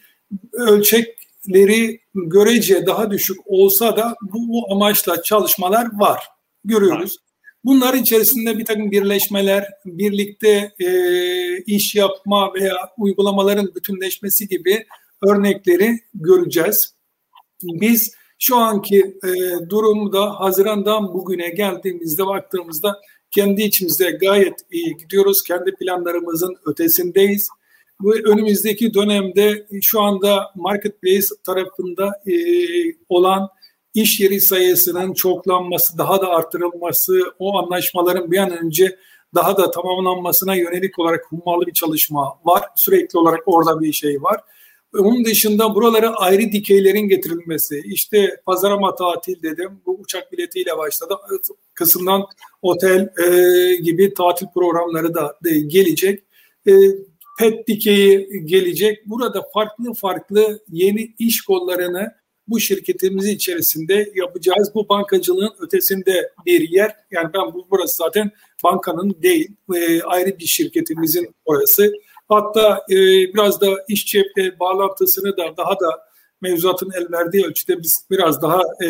[0.54, 6.35] ölçekleri görece daha düşük olsa da bu, bu amaçla çalışmalar var.
[6.66, 7.18] Görüyoruz.
[7.64, 10.90] Bunların içerisinde bir takım birleşmeler, birlikte e,
[11.58, 14.86] iş yapma veya uygulamaların bütünleşmesi gibi
[15.28, 16.96] örnekleri göreceğiz.
[17.64, 19.30] Biz şu anki e,
[19.70, 23.02] durumda Haziran'dan bugüne geldiğimizde baktığımızda
[23.32, 25.44] kendi içimizde gayet iyi gidiyoruz.
[25.44, 27.48] Kendi planlarımızın ötesindeyiz.
[28.00, 32.34] Bu önümüzdeki dönemde şu anda marketplace tarafında e,
[33.10, 33.50] olan
[33.96, 38.98] iş yeri sayısının çoklanması, daha da artırılması, o anlaşmaların bir an önce
[39.36, 42.64] daha da tamamlanmasına yönelik olarak hummalı bir çalışma var.
[42.76, 44.42] Sürekli olarak orada bir şey var.
[44.98, 51.16] Onun dışında buralara ayrı dikeylerin getirilmesi, işte pazarama tatil dedim, bu uçak biletiyle başladı.
[51.74, 52.26] Kısımdan
[52.62, 56.24] otel e, gibi tatil programları da de gelecek.
[56.68, 56.72] E,
[57.40, 59.10] pet dikeyi gelecek.
[59.10, 62.12] Burada farklı farklı yeni iş kollarını
[62.48, 64.72] bu şirketimiz içerisinde yapacağız.
[64.76, 66.96] Bu bankacılığın ötesinde bir yer.
[67.12, 68.32] Yani ben bu burası zaten
[68.64, 71.94] bankanın değil, e, ayrı bir şirketimizin orası.
[72.30, 72.96] Hatta e,
[73.34, 76.06] biraz da iş cephe bağlantısını da daha da
[76.42, 78.88] mevzuatın el verdiği ölçüde biz biraz daha e,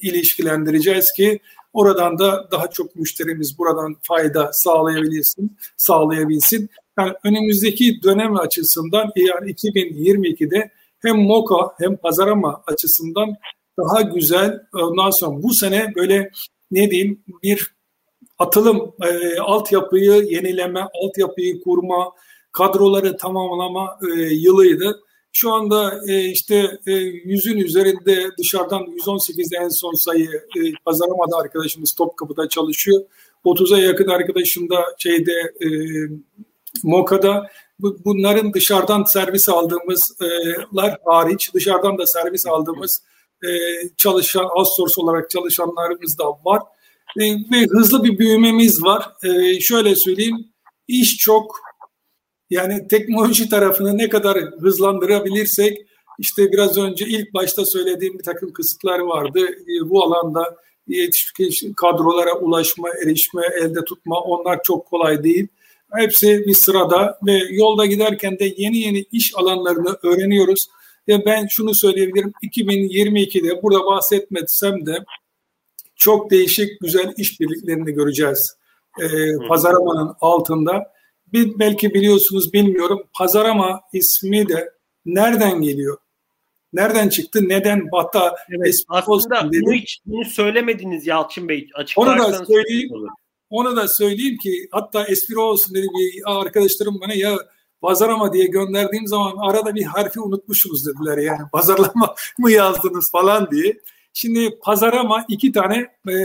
[0.00, 1.40] ilişkilendireceğiz ki
[1.72, 6.70] oradan da daha çok müşterimiz buradan fayda sağlayabilsin, sağlayabilsin.
[6.98, 10.70] Yani önümüzdeki dönem açısından yani 2022'de
[11.06, 13.34] hem MOKA hem pazarama açısından
[13.78, 16.30] daha güzel ondan sonra bu sene böyle
[16.70, 17.76] ne diyeyim bir
[18.38, 22.12] atılım, e, altyapıyı yenileme, altyapıyı kurma,
[22.52, 25.00] kadroları tamamlama e, yılıydı.
[25.32, 26.92] Şu anda e, işte e,
[27.56, 33.02] üzerinde dışarıdan 118 en son sayı e, pazarlamada arkadaşımız Topkapı'da çalışıyor.
[33.44, 35.68] 30'a yakın arkadaşım da şeyde e,
[36.82, 37.46] Moka'da
[37.78, 43.02] bunların dışarıdan servis aldığımızlar hariç dışarıdan da servis aldığımız
[43.44, 43.48] e,
[43.96, 46.62] çalışan outsource olarak çalışanlarımız da var.
[47.20, 49.12] E, ve hızlı bir büyümemiz var.
[49.24, 50.36] E, şöyle söyleyeyim
[50.88, 51.56] iş çok
[52.50, 55.86] yani teknoloji tarafını ne kadar hızlandırabilirsek
[56.18, 59.40] işte biraz önce ilk başta söylediğim bir takım kısıtlar vardı.
[59.84, 60.56] Bu alanda
[60.88, 65.48] yetişmiş kadrolara ulaşma, erişme, elde tutma onlar çok kolay değil.
[65.92, 70.68] Hepsi bir sırada ve yolda giderken de yeni yeni iş alanlarını öğreniyoruz.
[71.08, 75.04] Ve ben şunu söyleyebilirim 2022'de burada bahsetmetsem de
[75.96, 78.56] çok değişik güzel işbirliklerini göreceğiz.
[79.00, 79.06] Ee,
[79.48, 80.92] pazaramanın altında
[81.32, 83.02] bir, belki biliyorsunuz bilmiyorum.
[83.14, 84.70] Pazarama ismi de
[85.06, 85.98] nereden geliyor?
[86.72, 87.48] Nereden çıktı?
[87.48, 87.88] Neden?
[87.92, 91.68] Hatta evet, aslında bunu hiç bunu söylemediniz Yalçın Bey.
[91.96, 92.90] Onu da söyleyeyim.
[93.50, 97.38] Onu da söyleyeyim ki hatta espri olsun dedi bir arkadaşlarım bana ya
[97.80, 103.80] pazarama diye gönderdiğim zaman arada bir harfi unutmuşsunuz dediler yani pazarlama mı yazdınız falan diye.
[104.12, 106.16] Şimdi pazarama iki tane e,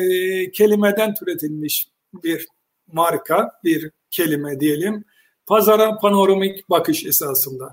[0.52, 1.88] kelimeden türetilmiş
[2.24, 2.48] bir
[2.94, 5.06] marka, bir kelime diyelim.
[5.48, 7.72] Pazara panoramik bakış esasında.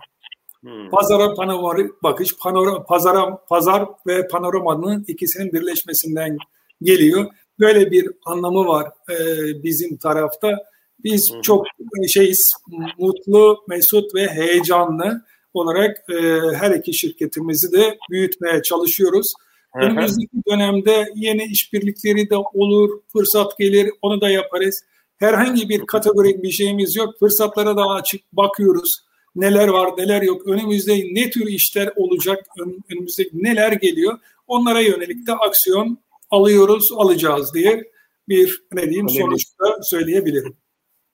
[0.60, 0.90] Hmm.
[0.90, 6.38] Pazara panoramik bakış, panora, pazara, pazar ve panoramanın ikisinin birleşmesinden
[6.82, 7.26] geliyor.
[7.60, 9.16] Böyle bir anlamı var e,
[9.62, 10.58] bizim tarafta.
[11.04, 11.66] Biz çok
[12.08, 12.52] şeyiz,
[12.98, 16.14] mutlu, mesut ve heyecanlı olarak e,
[16.56, 19.32] her iki şirketimizi de büyütmeye çalışıyoruz.
[19.74, 24.84] Önümüzdeki dönemde yeni işbirlikleri de olur, fırsat gelir, onu da yaparız.
[25.16, 27.18] Herhangi bir kategorik bir şeyimiz yok.
[27.18, 29.04] Fırsatlara da açık bakıyoruz.
[29.34, 30.46] Neler var, neler yok.
[30.46, 32.46] Önümüzde ne tür işler olacak,
[32.90, 34.18] önümüzde neler geliyor.
[34.46, 35.98] Onlara yönelik de aksiyon
[36.30, 37.84] alıyoruz, alacağız diye
[38.28, 40.56] bir ne diyeyim sonuçta söyleyebilirim.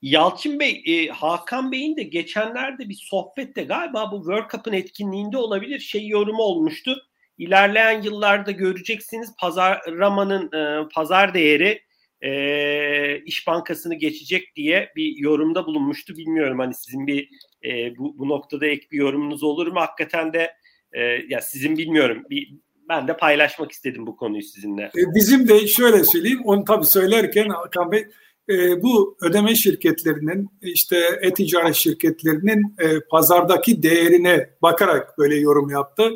[0.02, 5.78] Yalçın Bey, e, Hakan Bey'in de geçenlerde bir sohbette galiba bu World Cup'ın etkinliğinde olabilir
[5.78, 6.96] şey yorumu olmuştu.
[7.38, 11.82] İlerleyen yıllarda göreceksiniz pazarlamanın e, pazar değeri
[12.20, 16.16] e, İş Bankası'nı geçecek diye bir yorumda bulunmuştu.
[16.16, 17.28] Bilmiyorum hani sizin bir
[17.64, 19.80] e, bu, bu noktada ek bir yorumunuz olur mu?
[19.80, 20.54] Hakikaten de
[20.92, 22.54] e, ya sizin bilmiyorum bir
[22.88, 24.82] ben de paylaşmak istedim bu konuyu sizinle.
[24.82, 28.06] E, bizim de şöyle söyleyeyim, onu tabii söylerken Hakan Bey,
[28.50, 36.10] e, bu ödeme şirketlerinin, işte e-ticaret şirketlerinin e, pazardaki değerine bakarak böyle yorum yaptı.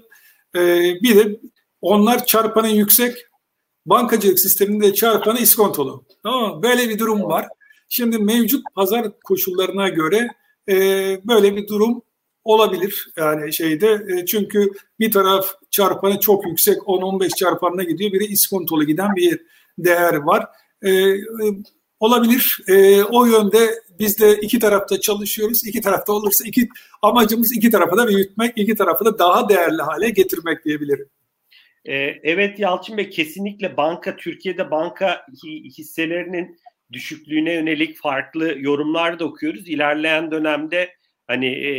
[1.03, 1.41] Bir de
[1.81, 3.17] onlar çarpanı yüksek,
[3.87, 6.05] bankacılık sisteminde çarpanı iskontolu.
[6.23, 7.47] Tamam Böyle bir durum var.
[7.89, 10.29] Şimdi mevcut pazar koşullarına göre
[11.25, 12.03] böyle bir durum
[12.49, 18.85] olabilir yani şeyde e, çünkü bir taraf çarpanı çok yüksek 10-15 çarpanına gidiyor biri iskontolu
[18.85, 19.41] giden bir
[19.79, 20.47] değer var.
[20.83, 21.19] E, e,
[22.01, 25.67] olabilir e, o yönde biz de iki tarafta çalışıyoruz.
[25.67, 26.69] İki tarafta olursa iki
[27.03, 31.09] amacımız iki tarafı da büyütmek, iki tarafı da daha değerli hale getirmek diyebilirim.
[31.85, 35.27] Ee, evet Yalçın Bey kesinlikle banka Türkiye'de banka
[35.79, 36.59] hisselerinin
[36.93, 39.69] düşüklüğüne yönelik farklı yorumlar da okuyoruz.
[39.69, 40.98] İlerleyen dönemde
[41.29, 41.71] hani e,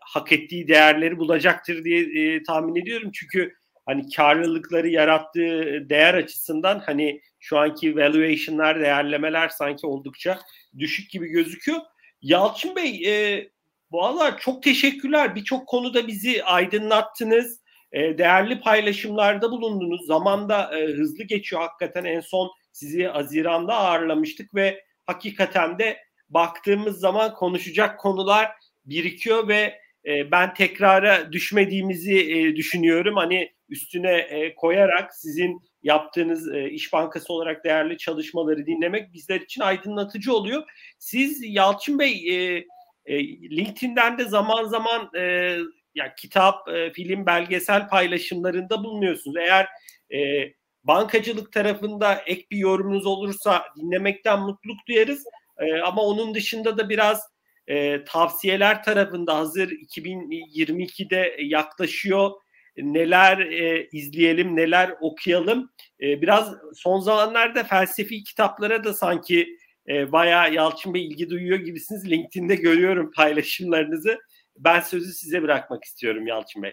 [0.00, 3.10] hak ettiği değerleri bulacaktır diye e, tahmin ediyorum.
[3.14, 3.54] Çünkü
[3.86, 10.38] hani karlılıkları yarattığı değer açısından hani şu anki valuation'lar, değerlemeler sanki oldukça
[10.78, 11.78] düşük gibi gözüküyor.
[12.22, 13.48] Yalçın Bey, e,
[13.90, 15.34] valla çok teşekkürler.
[15.34, 17.60] Birçok konuda bizi aydınlattınız.
[17.92, 20.06] E, değerli paylaşımlarda bulundunuz.
[20.06, 22.04] Zamanda e, hızlı geçiyor hakikaten.
[22.04, 25.98] En son sizi Haziran'da ağırlamıştık ve hakikaten de
[26.28, 28.50] baktığımız zaman konuşacak konular
[28.86, 33.16] birikiyor ve e, ben tekrara düşmediğimizi e, düşünüyorum.
[33.16, 39.60] Hani üstüne e, koyarak sizin yaptığınız e, İş Bankası olarak değerli çalışmaları dinlemek bizler için
[39.60, 40.62] aydınlatıcı oluyor.
[40.98, 42.64] Siz Yalçın Bey e,
[43.06, 45.56] e, LinkedIn'den de zaman zaman e,
[45.94, 49.36] ya kitap, e, film, belgesel paylaşımlarında bulunuyorsunuz.
[49.36, 49.68] Eğer
[50.14, 50.52] e,
[50.84, 55.24] bankacılık tarafında ek bir yorumunuz olursa dinlemekten mutluluk duyarız.
[55.58, 57.35] E, ama onun dışında da biraz
[57.68, 62.30] e, tavsiyeler tarafında hazır 2022'de yaklaşıyor
[62.76, 65.70] neler e, izleyelim, neler okuyalım.
[66.00, 69.58] E, biraz son zamanlarda felsefi kitaplara da sanki
[69.88, 72.10] e, bayağı Yalçın Bey ilgi duyuyor gibisiniz.
[72.10, 74.18] LinkedIn'de görüyorum paylaşımlarınızı.
[74.58, 76.72] Ben sözü size bırakmak istiyorum Yalçın Bey.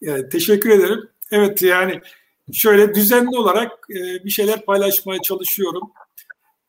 [0.00, 1.08] Yani, teşekkür ederim.
[1.32, 2.00] Evet yani
[2.52, 5.92] şöyle düzenli olarak e, bir şeyler paylaşmaya çalışıyorum.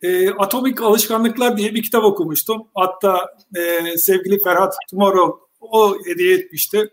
[0.02, 2.68] E, Atomik Alışkanlıklar diye bir kitap okumuştum.
[2.76, 6.90] Hatta e, sevgili Ferhat Tomorrow o hediye etmişti.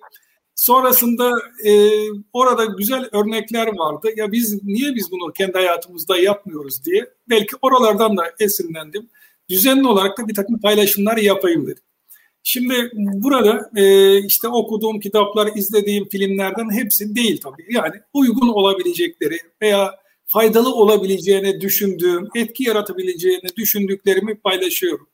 [0.54, 1.32] Sonrasında
[1.64, 1.90] e,
[2.32, 4.08] orada güzel örnekler vardı.
[4.16, 7.10] Ya biz niye biz bunu kendi hayatımızda yapmıyoruz diye.
[7.28, 9.08] Belki oralardan da esinlendim.
[9.48, 11.82] Düzenli olarak da bir takım paylaşımlar yapayım dedim.
[12.42, 17.66] Şimdi burada e, işte okuduğum kitaplar, izlediğim filmlerden hepsi değil tabii.
[17.68, 19.94] Yani uygun olabilecekleri veya
[20.26, 25.08] faydalı olabileceğini düşündüğüm, etki yaratabileceğini düşündüklerimi paylaşıyorum.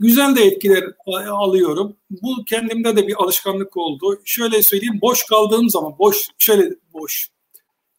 [0.00, 0.84] Güzel de etkiler
[1.30, 1.96] alıyorum.
[2.10, 4.20] Bu kendimde de bir alışkanlık oldu.
[4.24, 7.28] Şöyle söyleyeyim, boş kaldığım zaman, boş, şöyle boş.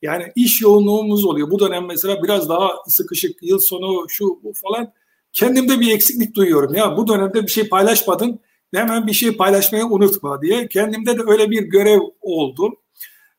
[0.02, 1.52] Yani iş yoğunluğumuz oluyor.
[1.52, 4.94] Bu dönem mesela biraz daha sıkışık, yıl sonu şu bu falan.
[5.34, 6.76] Kendimde bir eksiklik duyuyorum.
[6.76, 8.40] Ya bu dönemde bir şey paylaşmadın,
[8.76, 10.68] hemen bir şey paylaşmayı unutma diye.
[10.68, 12.74] Kendimde de öyle bir görev oldu.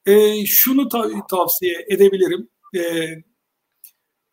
[0.07, 2.49] E, şunu ta- tavsiye edebilirim.
[2.77, 2.81] E,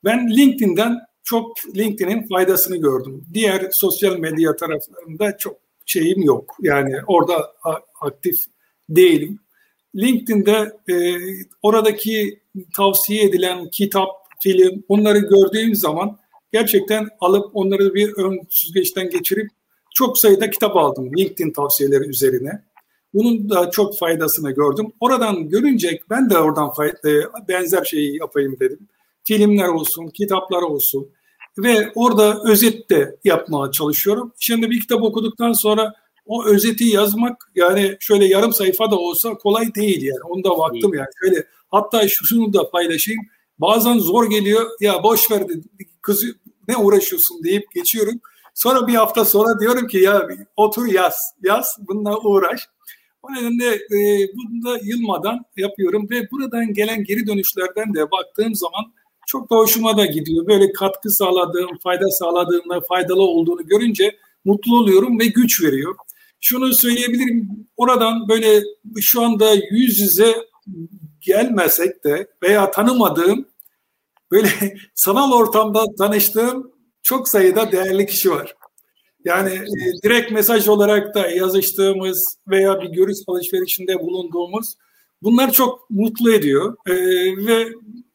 [0.04, 3.26] ben LinkedIn'den çok LinkedIn'in faydasını gördüm.
[3.34, 6.58] Diğer sosyal medya taraflarında çok şeyim yok.
[6.62, 7.54] Yani orada
[8.02, 8.36] aktif
[8.90, 9.40] değilim.
[9.96, 10.96] LinkedIn'de e,
[11.62, 12.40] oradaki
[12.74, 14.10] tavsiye edilen kitap,
[14.44, 16.18] film onları gördüğüm zaman
[16.52, 19.52] gerçekten alıp onları bir ön süzgeçten geçirip
[19.96, 22.64] çok sayıda kitap aldım LinkedIn tavsiyeleri üzerine.
[23.16, 24.92] Bunun da çok faydasını gördüm.
[25.00, 26.72] Oradan görünce ben de oradan
[27.06, 27.10] e,
[27.48, 28.88] benzer şeyi yapayım dedim
[29.26, 31.10] filmler olsun, kitaplar olsun
[31.58, 34.34] ve orada özet de yapmaya çalışıyorum.
[34.40, 35.94] Şimdi bir kitap okuduktan sonra
[36.26, 40.24] o özeti yazmak yani şöyle yarım sayfa da olsa kolay değil yani.
[40.30, 41.08] Onu da baktım yani.
[41.22, 43.22] Şöyle hatta şunu da paylaşayım.
[43.60, 44.70] Bazen zor geliyor.
[44.80, 45.44] Ya boş ver
[46.02, 46.26] kız
[46.68, 48.20] ne uğraşıyorsun deyip geçiyorum.
[48.54, 51.16] Sonra bir hafta sonra diyorum ki ya otur yaz.
[51.44, 52.68] Yaz bununla uğraş.
[53.30, 58.94] O nedenle e, bunu da yılmadan yapıyorum ve buradan gelen geri dönüşlerden de baktığım zaman
[59.28, 60.48] çok da hoşuma da gidiyor.
[60.48, 65.96] Böyle katkı sağladığım, fayda sağladığımda faydalı olduğunu görünce mutlu oluyorum ve güç veriyor.
[66.40, 68.62] Şunu söyleyebilirim, oradan böyle
[69.02, 70.36] şu anda yüz yüze
[71.22, 73.46] gelmesek de veya tanımadığım
[74.32, 74.50] böyle
[74.96, 76.72] sanal ortamda tanıştığım
[77.04, 78.56] çok sayıda değerli kişi var.
[79.26, 84.76] Yani e, direkt mesaj olarak da yazıştığımız veya bir görüş alışverişinde bulunduğumuz
[85.22, 86.76] bunlar çok mutlu ediyor.
[86.88, 86.94] E,
[87.48, 87.68] ve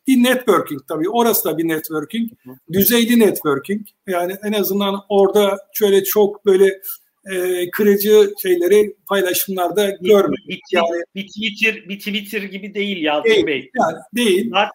[0.06, 1.08] bir networking tabii.
[1.08, 2.30] Orası da bir networking.
[2.72, 3.86] Düzeyli networking.
[4.06, 6.80] Yani en azından orada şöyle çok böyle
[7.32, 10.48] e, kırıcı şeyleri paylaşımlarda görmedik.
[10.48, 13.70] Bir, yani, bir Twitter bir Twitter gibi değil Yalçın değil, Bey.
[13.74, 14.50] Yani değil.
[14.50, 14.70] Zaten,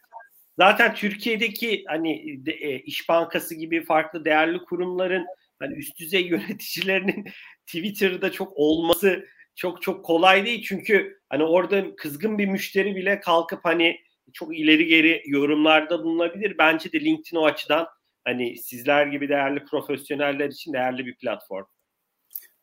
[0.60, 5.26] zaten Türkiye'deki hani de, e, İş Bankası gibi farklı değerli kurumların
[5.60, 7.26] hani üst düzey yöneticilerinin
[7.66, 9.26] Twitter'da çok olması
[9.56, 13.98] çok çok kolay değil çünkü hani orada kızgın bir müşteri bile kalkıp hani
[14.34, 16.58] çok ileri geri yorumlarda bulunabilir.
[16.58, 17.88] Bence de LinkedIn o açıdan
[18.24, 21.66] hani sizler gibi değerli profesyoneller için değerli bir platform.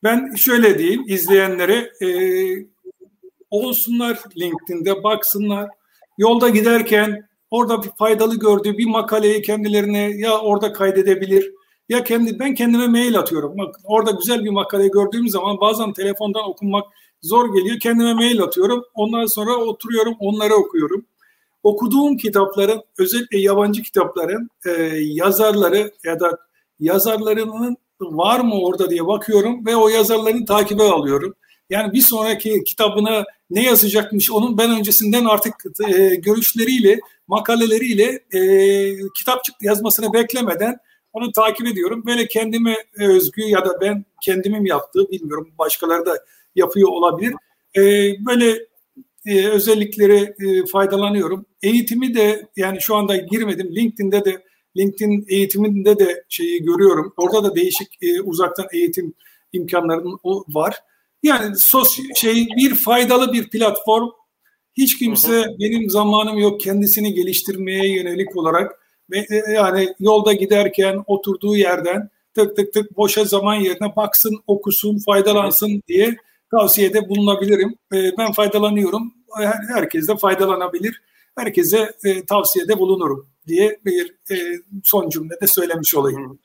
[0.03, 2.09] Ben şöyle diyeyim izleyenlere e,
[3.49, 5.69] olsunlar LinkedIn'de baksınlar.
[6.17, 11.51] Yolda giderken orada bir faydalı gördüğü bir makaleyi kendilerine ya orada kaydedebilir
[11.89, 13.57] ya kendi ben kendime mail atıyorum.
[13.57, 16.85] Bak orada güzel bir makale gördüğüm zaman bazen telefondan okunmak
[17.21, 17.79] zor geliyor.
[17.79, 18.83] Kendime mail atıyorum.
[18.93, 21.05] Ondan sonra oturuyorum, onları okuyorum.
[21.63, 24.71] Okuduğum kitapların, özellikle yabancı kitapların e,
[25.01, 26.37] yazarları ya da
[26.79, 31.35] yazarlarının var mı orada diye bakıyorum ve o yazarları takibe alıyorum.
[31.69, 35.53] Yani bir sonraki kitabına ne yazacakmış onun ben öncesinden artık
[35.87, 38.39] e, görüşleriyle, makaleleriyle e,
[39.17, 40.77] kitap yazmasını beklemeden
[41.13, 42.03] onu takip ediyorum.
[42.05, 46.17] Böyle kendime özgü ya da ben kendimin yaptığı bilmiyorum başkaları da
[46.55, 47.33] yapıyor olabilir.
[47.77, 47.81] E,
[48.25, 48.59] böyle
[49.25, 51.45] e, özellikleri e, faydalanıyorum.
[51.63, 53.75] Eğitimi de yani şu anda girmedim.
[53.75, 54.43] LinkedIn'de de
[54.77, 57.13] LinkedIn eğitiminde de şeyi görüyorum.
[57.17, 59.13] Orada da değişik e, uzaktan eğitim
[59.53, 60.75] imkanlarının var.
[61.23, 64.09] Yani sos şey bir faydalı bir platform.
[64.77, 65.59] Hiç kimse hı hı.
[65.59, 68.82] benim zamanım yok kendisini geliştirmeye yönelik olarak
[69.53, 76.15] yani yolda giderken oturduğu yerden tık tık tık boşa zaman yerine baksın, okusun, faydalansın diye
[76.51, 77.75] tavsiyede bulunabilirim.
[77.93, 79.13] E, ben faydalanıyorum.
[79.73, 81.01] Herkes de faydalanabilir.
[81.37, 84.15] Herkese e, tavsiyede bulunurum diye bir
[84.83, 86.39] son cümlede söylemiş olayım.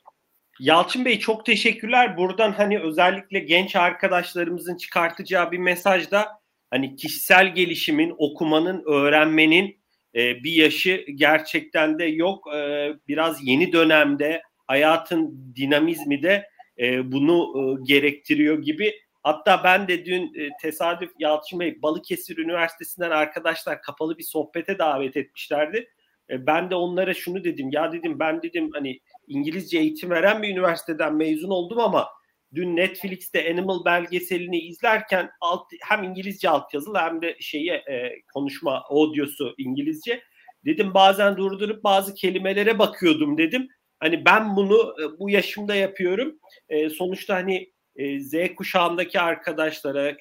[0.59, 2.17] Yalçın Bey çok teşekkürler.
[2.17, 6.27] Buradan hani özellikle genç arkadaşlarımızın çıkartacağı bir mesaj da
[6.69, 9.78] hani kişisel gelişimin, okumanın, öğrenmenin
[10.15, 12.53] e, bir yaşı gerçekten de yok.
[12.55, 16.49] E, biraz yeni dönemde hayatın dinamizmi de
[16.79, 18.93] e, bunu e, gerektiriyor gibi.
[19.23, 25.17] Hatta ben de dün e, tesadüf Yalçın Bey Balıkesir Üniversitesi'nden arkadaşlar kapalı bir sohbete davet
[25.17, 25.89] etmişlerdi.
[26.29, 27.69] Ben de onlara şunu dedim.
[27.71, 32.07] Ya dedim ben dedim hani İngilizce eğitim veren bir üniversiteden mezun oldum ama
[32.55, 39.55] dün Netflix'te Animal belgeselini izlerken alt, hem İngilizce altyazılı hem de şeye e, konuşma audiosu
[39.57, 40.21] İngilizce.
[40.65, 43.67] Dedim bazen durdurup bazı kelimelere bakıyordum dedim.
[43.99, 46.39] Hani ben bunu e, bu yaşımda yapıyorum.
[46.69, 50.15] E, sonuçta hani e, Z kuşağındaki arkadaşlara e,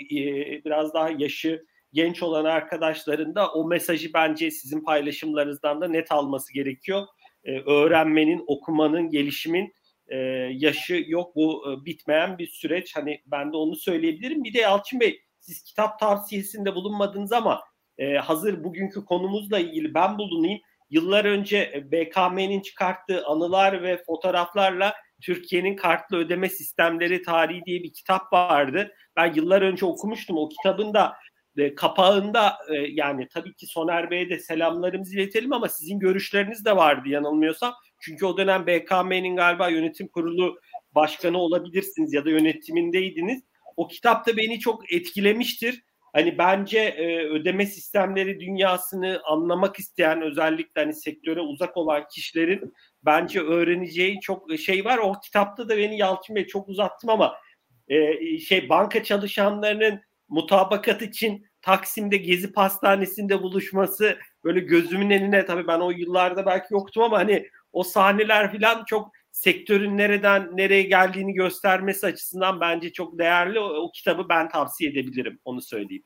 [0.64, 6.52] biraz daha yaşı genç olan arkadaşların da o mesajı bence sizin paylaşımlarınızdan da net alması
[6.52, 7.06] gerekiyor.
[7.44, 9.72] E, öğrenmenin, okumanın, gelişimin
[10.08, 10.16] e,
[10.52, 11.36] yaşı yok.
[11.36, 12.96] Bu e, bitmeyen bir süreç.
[12.96, 14.44] Hani ben de onu söyleyebilirim.
[14.44, 17.62] Bir de Yalçın Bey siz kitap tavsiyesinde bulunmadınız ama
[17.98, 20.60] e, hazır bugünkü konumuzla ilgili ben bulunayım.
[20.90, 28.32] Yıllar önce BKM'nin çıkarttığı anılar ve fotoğraflarla Türkiye'nin kartlı ödeme sistemleri tarihi diye bir kitap
[28.32, 28.92] vardı.
[29.16, 30.38] Ben yıllar önce okumuştum.
[30.38, 31.16] O kitabın da
[31.56, 36.76] e, kapağında e, yani tabii ki Soner Bey'e de selamlarımızı iletelim ama sizin görüşleriniz de
[36.76, 37.74] vardı yanılmıyorsam.
[38.00, 40.60] Çünkü o dönem BKM'nin galiba yönetim kurulu
[40.94, 43.42] başkanı olabilirsiniz ya da yönetimindeydiniz.
[43.76, 45.82] O kitap da beni çok etkilemiştir.
[46.12, 53.40] Hani bence e, ödeme sistemleri dünyasını anlamak isteyen özellikle hani sektöre uzak olan kişilerin bence
[53.40, 54.98] öğreneceği çok şey var.
[54.98, 57.34] O kitapta da beni Yalçın Bey çok uzattım ama
[57.88, 65.80] e, şey banka çalışanlarının mutabakat için Taksim'de Gezi Pastanesi'nde buluşması böyle gözümün eline tabii ben
[65.80, 72.06] o yıllarda belki yoktum ama hani o sahneler falan çok sektörün nereden nereye geldiğini göstermesi
[72.06, 73.60] açısından bence çok değerli.
[73.60, 76.04] O, o kitabı ben tavsiye edebilirim onu söyleyeyim.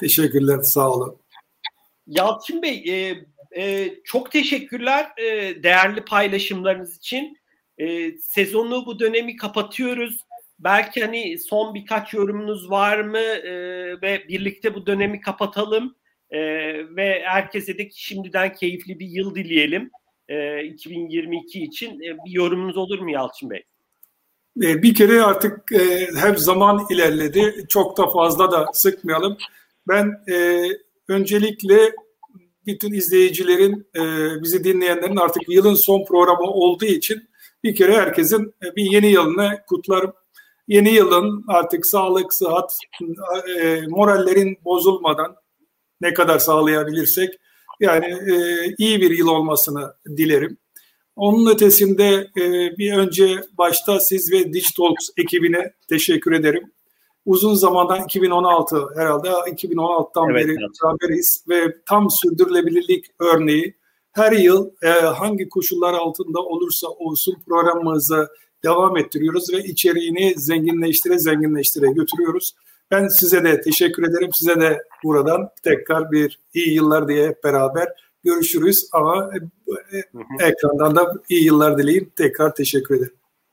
[0.00, 1.18] Teşekkürler sağ olun.
[2.06, 3.24] Yalçın Bey e,
[3.62, 7.36] e, çok teşekkürler e, değerli paylaşımlarınız için.
[7.78, 10.24] E, sezonu bu dönemi kapatıyoruz.
[10.58, 13.52] Belki hani son birkaç yorumunuz var mı e,
[14.02, 15.96] ve birlikte bu dönemi kapatalım
[16.30, 16.40] e,
[16.96, 19.90] ve herkese de şimdiden keyifli bir yıl dileyelim
[20.28, 21.90] e, 2022 için.
[21.90, 23.62] E, bir yorumunuz olur mu Yalçın Bey?
[24.62, 27.64] E, bir kere artık e, hep zaman ilerledi.
[27.68, 29.36] Çok da fazla da sıkmayalım.
[29.88, 30.68] Ben e,
[31.08, 31.92] öncelikle
[32.66, 34.02] bütün izleyicilerin, e,
[34.42, 37.28] bizi dinleyenlerin artık yılın son programı olduğu için
[37.64, 40.12] bir kere herkesin bir yeni yılını kutlarım
[40.68, 42.72] yeni yılın artık sağlık, sıhhat,
[43.88, 45.36] morallerin bozulmadan
[46.00, 47.34] ne kadar sağlayabilirsek
[47.82, 48.34] yani e,
[48.78, 50.58] iyi bir yıl olmasını dilerim.
[51.16, 56.72] Onun ötesinde e, bir önce başta siz ve Digitalks ekibine teşekkür ederim.
[57.26, 60.70] Uzun zamandan 2016 herhalde 2016'dan evet, beri evet.
[60.84, 63.74] beraberiz ve tam sürdürülebilirlik örneği
[64.12, 68.28] her yıl e, hangi koşullar altında olursa olsun programımızı
[68.64, 72.52] devam ettiriyoruz ve içeriğini zenginleştire zenginleştire götürüyoruz.
[72.92, 74.32] Ben size de teşekkür ederim.
[74.32, 77.88] Size de buradan tekrar bir iyi yıllar diye hep beraber
[78.24, 78.88] görüşürüz.
[78.92, 79.30] Ama
[79.92, 79.98] e,
[80.48, 82.12] ekrandan da iyi yıllar dileyim.
[82.16, 83.12] Tekrar teşekkür ederim.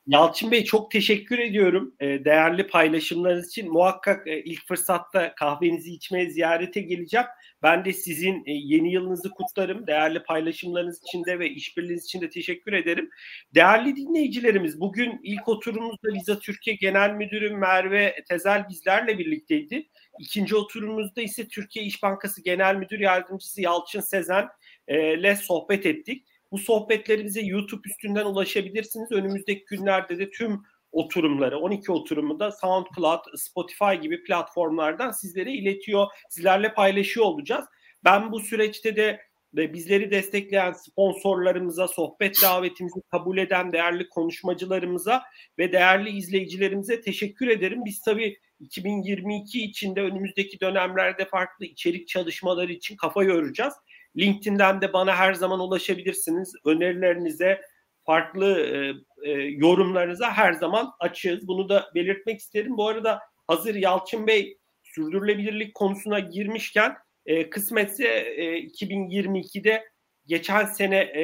[0.10, 3.72] Yalçın Bey çok teşekkür ediyorum e, değerli paylaşımlarınız için.
[3.72, 7.26] Muhakkak e, ilk fırsatta kahvenizi içmeye ziyarete geleceğim.
[7.64, 9.88] Ben de sizin e, yeni yılınızı kutlarım.
[9.88, 13.10] Değerli paylaşımlarınız için de ve işbirliğiniz için de teşekkür ederim.
[13.56, 19.90] Değerli dinleyicilerimiz bugün ilk oturumumuzda Visa Türkiye Genel Müdürü Merve Tezel bizlerle birlikteydi.
[20.20, 24.48] İkinci oturumumuzda ise Türkiye İş Bankası Genel Müdür Yardımcısı Yalçın Sezen
[24.88, 26.26] ile sohbet ettik.
[26.52, 29.12] Bu sohbetlerimize YouTube üstünden ulaşabilirsiniz.
[29.12, 36.74] Önümüzdeki günlerde de tüm oturumları, 12 oturumu da SoundCloud, Spotify gibi platformlardan sizlere iletiyor, sizlerle
[36.74, 37.66] paylaşıyor olacağız.
[38.04, 45.24] Ben bu süreçte de ve bizleri destekleyen sponsorlarımıza, sohbet davetimizi kabul eden değerli konuşmacılarımıza
[45.58, 47.86] ve değerli izleyicilerimize teşekkür ederim.
[47.86, 53.74] Biz tabii 2022 içinde önümüzdeki dönemlerde farklı içerik çalışmaları için kafa yoracağız.
[54.20, 56.54] LinkedIn'den de bana her zaman ulaşabilirsiniz.
[56.66, 57.62] Önerilerinize,
[58.06, 58.94] farklı e,
[59.30, 61.48] e, yorumlarınıza her zaman açığız.
[61.48, 62.78] Bunu da belirtmek isterim.
[62.78, 69.84] Bu arada hazır Yalçın Bey sürdürülebilirlik konusuna girmişken e, kısmetse e, 2022'de
[70.26, 71.22] geçen sene e,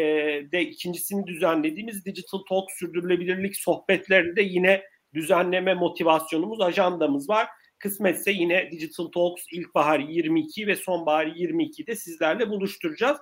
[0.52, 7.48] de ikincisini düzenlediğimiz Digital Talk sürdürülebilirlik sohbetlerinde yine düzenleme motivasyonumuz, ajandamız var.
[7.86, 13.18] Kısmetse yine Digital Talks ilkbahar 22 ve sonbahar 22'de sizlerle buluşturacağız.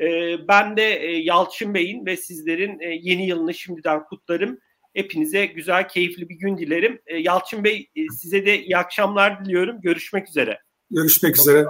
[0.00, 4.58] Ee, ben de e, Yalçın Bey'in ve sizlerin e, yeni yılını şimdiden kutlarım.
[4.94, 7.00] Hepinize güzel, keyifli bir gün dilerim.
[7.06, 9.80] Ee, Yalçın Bey e, size de iyi akşamlar diliyorum.
[9.80, 10.60] Görüşmek üzere.
[10.90, 11.64] Görüşmek üzere.